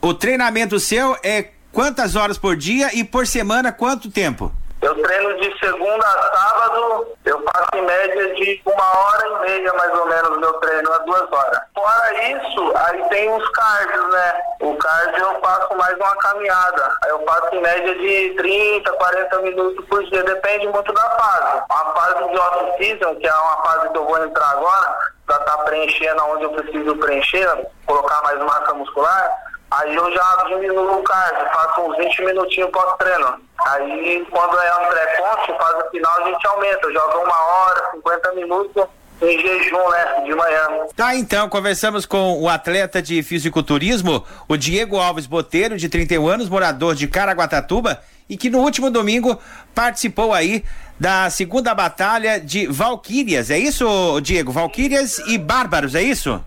o 0.02 0.14
treinamento 0.14 0.80
seu 0.80 1.18
é 1.24 1.50
quantas 1.72 2.16
horas 2.16 2.38
por 2.38 2.56
dia 2.56 2.96
e 2.96 3.04
por 3.04 3.26
semana 3.26 3.72
quanto 3.72 4.10
tempo? 4.10 4.52
Eu 4.82 4.96
treino 5.04 5.36
de 5.42 5.60
segunda 5.60 6.08
a 6.08 6.38
sábado, 6.38 7.08
eu 7.26 7.44
faço 7.44 7.70
em 7.76 7.82
média 7.82 8.34
de 8.36 8.62
uma 8.66 8.98
hora 8.98 9.28
e 9.28 9.50
meia 9.50 9.74
mais 9.74 10.00
ou 10.00 10.06
menos 10.06 10.38
meu 10.38 10.54
treino, 10.54 10.94
a 10.94 10.98
duas 11.00 11.32
horas. 11.34 11.60
Fora 11.76 12.24
isso, 12.32 12.74
aí 12.76 13.10
tem 13.10 13.30
os 13.34 13.50
cardios, 13.50 14.10
né? 14.10 14.42
O 14.62 14.76
cardio 14.78 15.22
eu 15.22 15.42
faço 15.42 15.76
mais 15.76 15.96
uma 15.98 16.16
caminhada. 16.16 16.96
Aí 17.04 17.10
eu 17.10 17.26
faço 17.26 17.56
em 17.56 17.62
média 17.62 17.94
de 17.94 18.36
30, 18.38 18.92
40 18.94 19.42
minutos 19.42 19.86
por 19.86 20.02
dia, 20.06 20.24
depende 20.24 20.68
muito 20.70 20.94
da 20.94 21.10
fase. 21.10 21.64
A 21.70 21.94
fase 21.94 22.30
de 22.30 22.38
off-season, 22.38 23.16
que 23.16 23.28
é 23.28 23.34
uma 23.34 23.62
fase 23.64 23.90
que 23.90 23.98
eu 23.98 24.06
vou 24.06 24.24
entrar 24.24 24.50
agora, 24.52 24.98
para 25.26 25.36
estar 25.38 25.58
tá 25.58 25.64
preenchendo 25.64 26.24
onde 26.24 26.44
eu 26.44 26.52
preciso 26.52 26.96
preencher, 26.96 27.68
colocar 27.86 28.22
mais 28.22 28.40
massa 28.40 28.74
muscular, 28.74 29.49
Aí 29.72 29.96
eu 29.96 30.12
já 30.14 30.46
diminuo 30.48 31.00
o 31.00 31.04
cardio, 31.04 31.46
faço 31.54 31.82
uns 31.82 31.98
20 31.98 32.26
minutinhos 32.26 32.72
pós-treino. 32.72 33.36
Aí 33.68 34.26
quando 34.32 34.60
é 34.60 34.76
um 34.76 34.88
pré-ponte, 34.88 35.58
faz 35.58 35.86
o 35.86 35.90
final, 35.92 36.22
a 36.22 36.24
gente 36.24 36.48
aumenta, 36.48 36.92
joga 36.92 37.18
uma 37.20 37.44
hora, 37.44 37.92
50 37.92 38.32
minutos 38.34 38.84
em 39.22 39.38
jejum, 39.38 39.90
né, 39.90 40.22
de 40.24 40.34
manhã. 40.34 40.68
Tá, 40.96 41.16
então, 41.16 41.50
conversamos 41.50 42.06
com 42.06 42.42
o 42.42 42.48
atleta 42.48 43.02
de 43.02 43.22
fisiculturismo, 43.22 44.24
o 44.48 44.56
Diego 44.56 44.98
Alves 44.98 45.28
Boteiro, 45.28 45.78
de 45.78 45.90
31 45.90 46.28
anos, 46.28 46.50
morador 46.50 46.96
de 46.96 47.08
Caraguatatuba, 47.08 48.02
e 48.30 48.38
que 48.38 48.50
no 48.50 48.60
último 48.60 48.90
domingo 48.90 49.38
participou 49.76 50.34
aí 50.34 50.64
da 51.00 51.30
segunda 51.30 51.74
batalha 51.74 52.40
de 52.40 52.68
Valquírias. 52.68 53.50
É 53.50 53.58
isso, 53.58 54.20
Diego? 54.22 54.52
Valquírias 54.52 55.20
e 55.20 55.38
Bárbaros, 55.38 55.96
é 55.96 56.02
isso? 56.02 56.44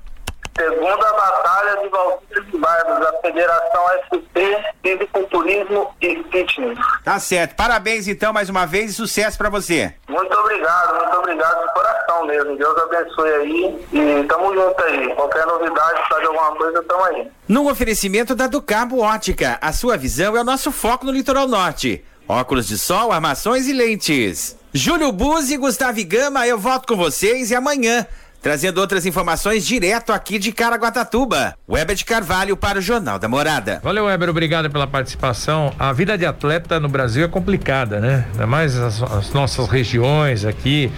Segunda 0.57 1.13
Batalha 1.13 1.83
de 1.83 1.89
Valquíria 1.89 2.43
de 2.45 2.59
Barbas, 2.59 3.01
da 3.01 3.13
Federação 3.21 3.83
SP, 4.05 4.37
Fisiculturismo 4.83 5.91
e 6.01 6.23
Fitness. 6.31 6.79
Tá 7.05 7.19
certo. 7.19 7.57
Parabéns 7.57 8.07
então 8.07 8.33
mais 8.33 8.49
uma 8.51 8.67
vez 8.67 8.91
e 8.91 8.95
sucesso 8.95 9.39
para 9.39 9.49
você. 9.49 9.95
Muito 10.09 10.33
obrigado, 10.39 10.99
muito 10.99 11.17
obrigado 11.17 11.67
de 11.67 11.73
coração 11.73 12.27
mesmo. 12.27 12.57
Deus 12.57 12.77
abençoe 12.79 13.33
aí 13.33 13.87
e 13.93 14.25
tamo 14.25 14.55
junto 14.55 14.85
aí. 14.85 15.15
Qualquer 15.15 15.47
novidade, 15.47 16.01
de 16.09 16.27
alguma 16.27 16.55
coisa, 16.57 16.83
tamo 16.83 17.05
aí. 17.05 17.29
No 17.49 17.71
oferecimento 17.71 18.35
da 18.35 18.47
Ducabo 18.47 19.01
Ótica, 19.01 19.59
a 19.61 19.73
sua 19.73 19.97
visão 19.97 20.37
é 20.37 20.41
o 20.41 20.45
nosso 20.45 20.71
foco 20.71 21.07
no 21.07 21.13
litoral 21.13 21.49
norte. 21.49 22.05
Óculos 22.29 22.69
de 22.69 22.79
sol, 22.79 23.11
armações 23.11 23.67
e 23.67 23.73
lentes. 23.73 24.57
Júlio 24.75 25.13
Buzzi 25.13 25.55
e 25.55 25.59
Gustavo 25.59 26.03
Gama, 26.07 26.47
eu 26.47 26.59
volto 26.59 26.89
com 26.89 26.97
vocês 26.97 27.51
e 27.51 27.55
amanhã 27.55 28.07
trazendo 28.43 28.79
outras 28.79 29.07
informações 29.07 29.65
direto 29.65 30.13
aqui 30.13 30.39
de 30.39 30.51
Caraguatatuba. 30.51 31.55
Weber 31.69 31.95
de 31.95 32.05
Carvalho 32.05 32.57
para 32.57 32.81
o 32.81 32.83
Jornal 32.83 33.19
da 33.19 33.29
Morada. 33.29 33.81
Valeu, 33.83 34.07
Weber, 34.07 34.29
obrigado 34.29 34.69
pela 34.69 34.87
participação. 34.87 35.73
A 35.79 35.93
vida 35.93 36.19
de 36.19 36.27
atleta 36.27 36.81
no 36.81 36.89
Brasil 36.89 37.25
é 37.25 37.29
complicada, 37.29 38.01
né? 38.01 38.27
Ainda 38.33 38.47
mais 38.47 38.77
as, 38.77 39.01
as 39.03 39.33
nossas 39.33 39.69
regiões 39.69 40.45
aqui, 40.45 40.91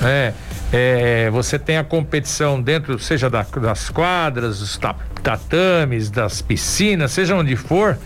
né? 0.00 0.32
É, 0.72 1.30
você 1.30 1.58
tem 1.58 1.78
a 1.78 1.84
competição 1.84 2.60
dentro, 2.60 2.98
seja 2.98 3.30
da, 3.30 3.42
das 3.42 3.88
quadras, 3.88 4.58
dos 4.58 4.80
tatames, 5.22 6.10
das 6.10 6.42
piscinas, 6.42 7.12
seja 7.12 7.36
onde 7.36 7.54
for 7.54 7.96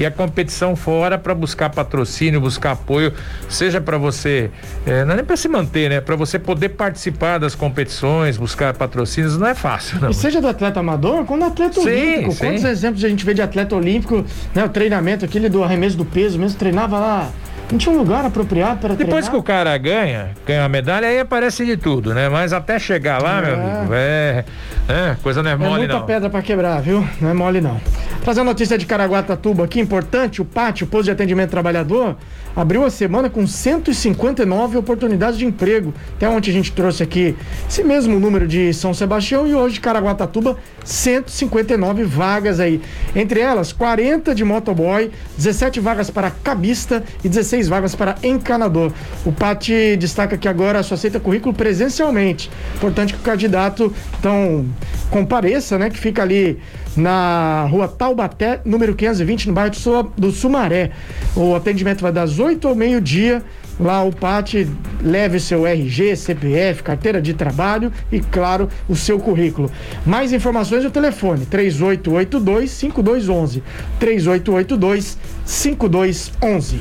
e 0.00 0.06
a 0.06 0.10
competição 0.10 0.74
fora 0.74 1.18
para 1.18 1.34
buscar 1.34 1.68
patrocínio, 1.68 2.40
buscar 2.40 2.70
apoio, 2.72 3.12
seja 3.50 3.82
para 3.82 3.98
você, 3.98 4.50
é, 4.86 5.04
não 5.04 5.12
é 5.12 5.16
nem 5.16 5.24
para 5.26 5.36
se 5.36 5.46
manter, 5.46 5.90
né? 5.90 6.00
Para 6.00 6.16
você 6.16 6.38
poder 6.38 6.70
participar 6.70 7.36
das 7.36 7.54
competições, 7.54 8.38
buscar 8.38 8.72
patrocínios, 8.72 9.36
não 9.36 9.46
é 9.46 9.54
fácil. 9.54 10.00
Não. 10.00 10.08
E 10.08 10.14
seja 10.14 10.40
do 10.40 10.48
atleta 10.48 10.80
amador, 10.80 11.26
quando 11.26 11.44
atleta 11.44 11.82
sim, 11.82 11.86
olímpico. 11.86 12.32
Sim. 12.32 12.38
Quantos 12.38 12.64
exemplos 12.64 13.04
a 13.04 13.10
gente 13.10 13.26
vê 13.26 13.34
de 13.34 13.42
atleta 13.42 13.76
olímpico, 13.76 14.24
né? 14.54 14.64
O 14.64 14.70
treinamento, 14.70 15.22
aquele 15.22 15.50
do 15.50 15.62
arremesso 15.62 15.98
do 15.98 16.06
peso 16.06 16.38
mesmo, 16.38 16.58
treinava 16.58 16.98
lá 16.98 17.30
não 17.72 17.78
tinha 17.78 17.94
um 17.94 17.98
lugar 17.98 18.24
apropriado 18.24 18.80
para 18.80 18.94
Depois 18.94 19.26
treinar. 19.26 19.30
que 19.30 19.36
o 19.36 19.42
cara 19.42 19.76
ganha, 19.78 20.30
ganha 20.46 20.64
a 20.64 20.68
medalha, 20.68 21.08
aí 21.08 21.18
aparece 21.18 21.64
de 21.64 21.76
tudo, 21.76 22.14
né? 22.14 22.28
Mas 22.28 22.52
até 22.52 22.78
chegar 22.78 23.22
lá, 23.22 23.38
é. 23.38 23.42
meu 23.46 23.54
amigo, 23.54 23.94
é, 23.94 24.44
é, 24.88 25.16
coisa 25.22 25.42
não 25.42 25.50
é, 25.50 25.54
é 25.54 25.56
mole 25.56 25.78
muita 25.78 25.94
não. 25.94 26.06
pedra 26.06 26.30
para 26.30 26.42
quebrar, 26.42 26.80
viu? 26.80 27.06
Não 27.20 27.30
é 27.30 27.34
mole 27.34 27.60
não. 27.60 27.80
Trazer 28.22 28.42
notícia 28.42 28.76
de 28.76 28.86
Caraguatatuba 28.86 29.64
aqui, 29.64 29.80
importante, 29.80 30.42
o 30.42 30.44
pátio, 30.44 30.86
o 30.86 30.88
posto 30.88 31.04
de 31.04 31.10
atendimento 31.10 31.50
trabalhador, 31.50 32.16
abriu 32.54 32.84
a 32.84 32.90
semana 32.90 33.30
com 33.30 33.46
159 33.46 34.76
oportunidades 34.76 35.38
de 35.38 35.46
emprego. 35.46 35.94
Até 36.16 36.28
ontem 36.28 36.50
a 36.50 36.52
gente 36.52 36.72
trouxe 36.72 37.02
aqui 37.02 37.36
esse 37.68 37.82
mesmo 37.82 38.18
número 38.18 38.46
de 38.46 38.74
São 38.74 38.92
Sebastião 38.92 39.46
e 39.46 39.54
hoje 39.54 39.80
Caraguatatuba, 39.80 40.56
159 40.84 42.04
vagas 42.04 42.60
aí. 42.60 42.80
Entre 43.14 43.40
elas, 43.40 43.72
40 43.72 44.34
de 44.34 44.44
motoboy, 44.44 45.10
17 45.36 45.80
vagas 45.80 46.10
para 46.10 46.30
cabista 46.30 47.02
e 47.24 47.28
16 47.28 47.59
seis 47.60 47.68
vagas 47.68 47.94
para 47.94 48.16
encanador. 48.22 48.90
O 49.24 49.32
PAT 49.32 49.68
destaca 49.98 50.38
que 50.38 50.48
agora 50.48 50.82
só 50.82 50.94
aceita 50.94 51.20
currículo 51.20 51.54
presencialmente. 51.54 52.50
Importante 52.74 53.12
que 53.12 53.18
o 53.18 53.22
candidato 53.22 53.92
então 54.18 54.64
compareça, 55.10 55.78
né? 55.78 55.90
Que 55.90 55.98
fica 55.98 56.22
ali 56.22 56.58
na 56.96 57.66
rua 57.70 57.88
Taubaté, 57.88 58.60
número 58.64 58.94
520, 58.94 59.48
no 59.48 59.54
bairro 59.54 59.74
do 60.16 60.30
Sumaré. 60.30 60.90
O 61.36 61.54
atendimento 61.54 62.00
vai 62.00 62.12
das 62.12 62.38
8 62.38 62.66
ao 62.66 62.74
meio-dia 62.74 63.42
lá 63.80 64.04
o 64.04 64.12
PAT 64.12 64.68
leve 65.02 65.40
seu 65.40 65.66
RG, 65.66 66.14
CPF, 66.14 66.82
carteira 66.82 67.20
de 67.20 67.32
trabalho 67.32 67.90
e, 68.12 68.20
claro, 68.20 68.68
o 68.86 68.94
seu 68.94 69.18
currículo. 69.18 69.70
Mais 70.04 70.32
informações 70.32 70.84
no 70.84 70.90
telefone 70.90 71.46
3882 71.46 72.70
5211. 72.70 73.62
3882 73.98 75.18
5211. 75.44 76.80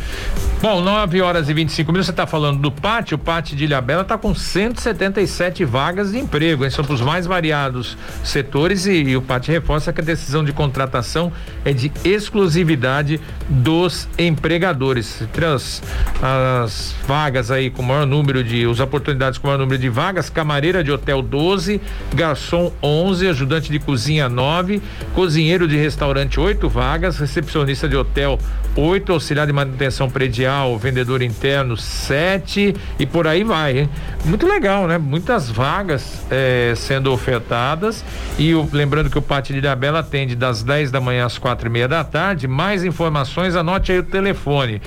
Bom, 0.62 0.82
9 0.82 1.22
horas 1.22 1.48
e 1.48 1.54
25 1.54 1.90
minutos, 1.90 2.08
você 2.08 2.12
está 2.12 2.28
falando 2.28 2.60
do 2.60 2.70
pátio, 2.70 3.16
o 3.16 3.18
pátio 3.18 3.56
de 3.56 3.64
Ilhabela 3.64 4.02
está 4.02 4.18
com 4.18 4.36
177 4.36 5.64
vagas 5.64 6.12
de 6.12 6.20
emprego, 6.20 6.66
hein? 6.66 6.70
são 6.70 6.84
para 6.84 6.94
os 6.94 7.02
mais 7.02 7.26
variados 7.26 7.98
setores 8.26 8.86
e, 8.86 8.92
e 8.92 9.16
o 9.16 9.22
pátio 9.22 9.54
reforça 9.54 9.94
que 9.94 9.99
a 10.00 10.02
decisão 10.02 10.44
de 10.44 10.52
contratação 10.54 11.32
é 11.64 11.74
de 11.74 11.92
exclusividade 12.04 13.20
dos 13.48 14.08
empregadores. 14.18 15.24
As, 15.56 15.82
as 16.22 16.96
vagas 17.08 17.50
aí 17.50 17.70
com 17.70 17.82
maior 17.82 18.06
número 18.06 18.44
de, 18.44 18.66
as 18.66 18.80
oportunidades 18.80 19.40
com 19.40 19.48
maior 19.48 19.60
número 19.60 19.80
de 19.80 19.90
vagas, 19.90 20.30
camareira 20.30 20.84
de 20.84 20.92
hotel 20.92 21.22
12, 21.22 21.82
garçom 22.14 22.72
11, 22.82 23.28
ajudante 23.28 23.72
de 23.72 23.80
cozinha 23.80 24.30
9, 24.30 24.82
cozinheiro 25.14 25.68
de 25.68 25.78
restaurante 25.78 26.40
8 26.40 26.68
vagas, 26.70 27.18
recepcionista 27.18 27.88
de 27.88 27.96
hotel 27.96 28.38
8, 28.76 29.12
auxiliar 29.12 29.48
de 29.48 29.54
manutenção 29.54 30.10
predial, 30.10 30.78
vendedor 30.78 31.22
interno 31.22 31.76
7 31.76 32.76
e 32.98 33.06
por 33.06 33.28
aí 33.28 33.44
vai, 33.44 33.80
hein? 33.80 33.90
Muito 34.26 34.48
legal, 34.48 34.88
né? 34.88 34.98
Muitas 34.98 35.50
vagas 35.50 36.26
eh, 36.30 36.74
sendo 36.76 37.12
ofertadas 37.12 38.04
e 38.38 38.54
o, 38.54 38.70
lembrando 38.72 39.10
que 39.10 39.18
o 39.18 39.22
Pátio 39.22 39.54
de 39.54 39.60
Ilhabela 39.60 39.89
atende 39.96 40.36
das 40.36 40.64
10 40.64 40.92
da 40.92 41.02
manhã 41.02 41.26
às 41.26 41.38
quatro 41.38 41.68
e 41.68 41.72
meia 41.72 41.88
da 41.88 42.04
tarde. 42.04 42.48
Mais 42.48 42.84
informações, 42.84 43.56
anote 43.56 43.92
aí 43.92 44.00
o 44.00 44.04
telefone. 44.04 44.82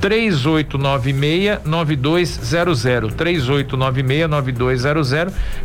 3896 0.00 1.64
9200 1.64 3.14
3896 3.14 4.28
9200 4.28 5.12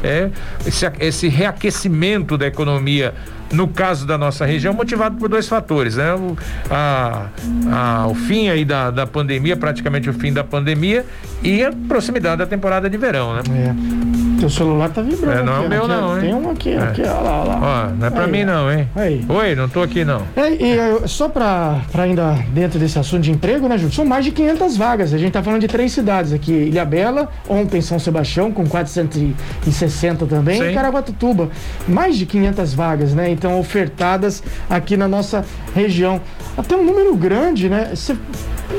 é 0.03 0.29
esse, 0.65 0.91
esse 0.99 1.27
reaquecimento 1.27 2.37
da 2.37 2.47
economia 2.47 3.13
no 3.51 3.67
caso 3.67 4.05
da 4.05 4.17
nossa 4.17 4.45
região, 4.45 4.73
motivado 4.73 5.17
por 5.17 5.29
dois 5.29 5.47
fatores, 5.47 5.95
né? 5.95 6.13
O, 6.13 6.35
a, 6.69 7.27
a, 7.71 8.07
o 8.07 8.15
fim 8.15 8.49
aí 8.49 8.65
da, 8.65 8.91
da 8.91 9.05
pandemia, 9.07 9.55
praticamente 9.55 10.09
o 10.09 10.13
fim 10.13 10.33
da 10.33 10.43
pandemia 10.43 11.05
e 11.43 11.63
a 11.63 11.71
proximidade 11.87 12.37
da 12.37 12.45
temporada 12.45 12.89
de 12.89 12.97
verão, 12.97 13.35
né? 13.35 13.41
É. 13.55 14.39
Teu 14.39 14.49
celular 14.49 14.89
tá 14.89 15.01
vibrando. 15.01 15.39
É, 15.39 15.43
não 15.43 15.55
é 15.55 15.59
o 15.65 15.69
meu, 15.69 15.87
não, 15.87 16.15
hein? 16.15 16.21
Tem 16.21 16.33
um 16.33 16.51
aqui, 16.51 16.69
É. 16.73 16.77
aqui, 16.79 17.01
olha 17.01 17.11
lá, 17.13 17.41
olha 17.41 17.49
lá. 17.49 17.59
Ó, 17.87 17.95
não 17.95 18.07
é 18.07 18.09
pra 18.09 18.25
Aí, 18.25 18.31
mim, 18.31 18.43
não, 18.43 18.71
hein? 18.71 18.87
Aí. 18.95 19.25
Oi, 19.27 19.55
não 19.55 19.67
tô 19.67 19.81
aqui, 19.81 20.05
não. 20.05 20.21
É, 20.35 20.53
e 20.53 20.77
é, 20.77 21.07
só 21.07 21.27
para 21.27 21.81
ainda 21.97 22.33
dentro 22.53 22.77
desse 22.77 22.99
assunto 22.99 23.23
de 23.23 23.31
emprego, 23.31 23.67
né, 23.67 23.77
Júlio? 23.77 23.93
São 23.95 24.05
mais 24.05 24.23
de 24.25 24.31
500 24.31 24.77
vagas. 24.77 25.13
A 25.13 25.17
gente 25.17 25.31
tá 25.31 25.41
falando 25.41 25.61
de 25.61 25.67
três 25.67 25.91
cidades 25.91 26.33
aqui: 26.33 26.51
Ilhabela, 26.51 27.29
ontem 27.49 27.81
São 27.81 27.97
Sebastião, 27.97 28.51
com 28.51 28.65
460 28.67 30.25
também, 30.27 30.61
Sim. 30.61 30.69
e 30.69 30.73
Caraguatatuba. 30.73 31.49
Mais 31.87 32.15
de 32.15 32.25
500 32.25 32.73
vagas, 32.73 33.13
né? 33.13 33.31
Então, 33.37 33.59
ofertadas 33.59 34.41
aqui 34.67 34.97
na 34.97 35.07
nossa 35.07 35.45
região. 35.75 36.19
Até 36.57 36.75
um 36.75 36.83
número 36.83 37.15
grande, 37.15 37.69
né? 37.69 37.93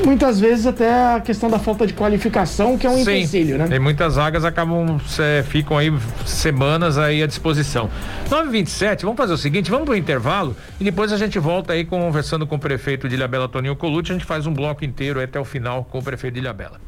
Muitas 0.05 0.37
vezes 0.37 0.65
até 0.65 1.15
a 1.15 1.21
questão 1.21 1.49
da 1.49 1.57
falta 1.57 1.87
de 1.87 1.93
qualificação, 1.93 2.77
que 2.77 2.85
é 2.85 2.89
um 2.89 2.95
Sim, 2.95 3.01
empecilho, 3.01 3.57
né? 3.57 3.67
Tem 3.67 3.79
muitas 3.79 4.17
vagas 4.17 4.43
acabam 4.43 4.99
cê, 5.07 5.43
ficam 5.47 5.77
aí 5.77 5.91
semanas 6.25 6.97
aí 6.97 7.23
à 7.23 7.27
disposição. 7.27 7.89
927, 8.29 9.05
vamos 9.05 9.17
fazer 9.17 9.33
o 9.33 9.37
seguinte, 9.37 9.71
vamos 9.71 9.85
pro 9.85 9.95
intervalo 9.95 10.55
e 10.79 10.83
depois 10.83 11.13
a 11.13 11.17
gente 11.17 11.39
volta 11.39 11.71
aí 11.71 11.85
conversando 11.85 12.45
com 12.45 12.55
o 12.55 12.59
prefeito 12.59 13.07
de 13.07 13.15
Ilhabela 13.15 13.47
Toninho 13.47 13.77
Colucci, 13.77 14.11
a 14.11 14.13
gente 14.13 14.25
faz 14.25 14.45
um 14.45 14.53
bloco 14.53 14.83
inteiro 14.83 15.21
até 15.21 15.39
o 15.39 15.45
final 15.45 15.85
com 15.85 15.99
o 15.99 16.03
prefeito 16.03 16.33
de 16.33 16.41
Ilhabela. 16.41 16.79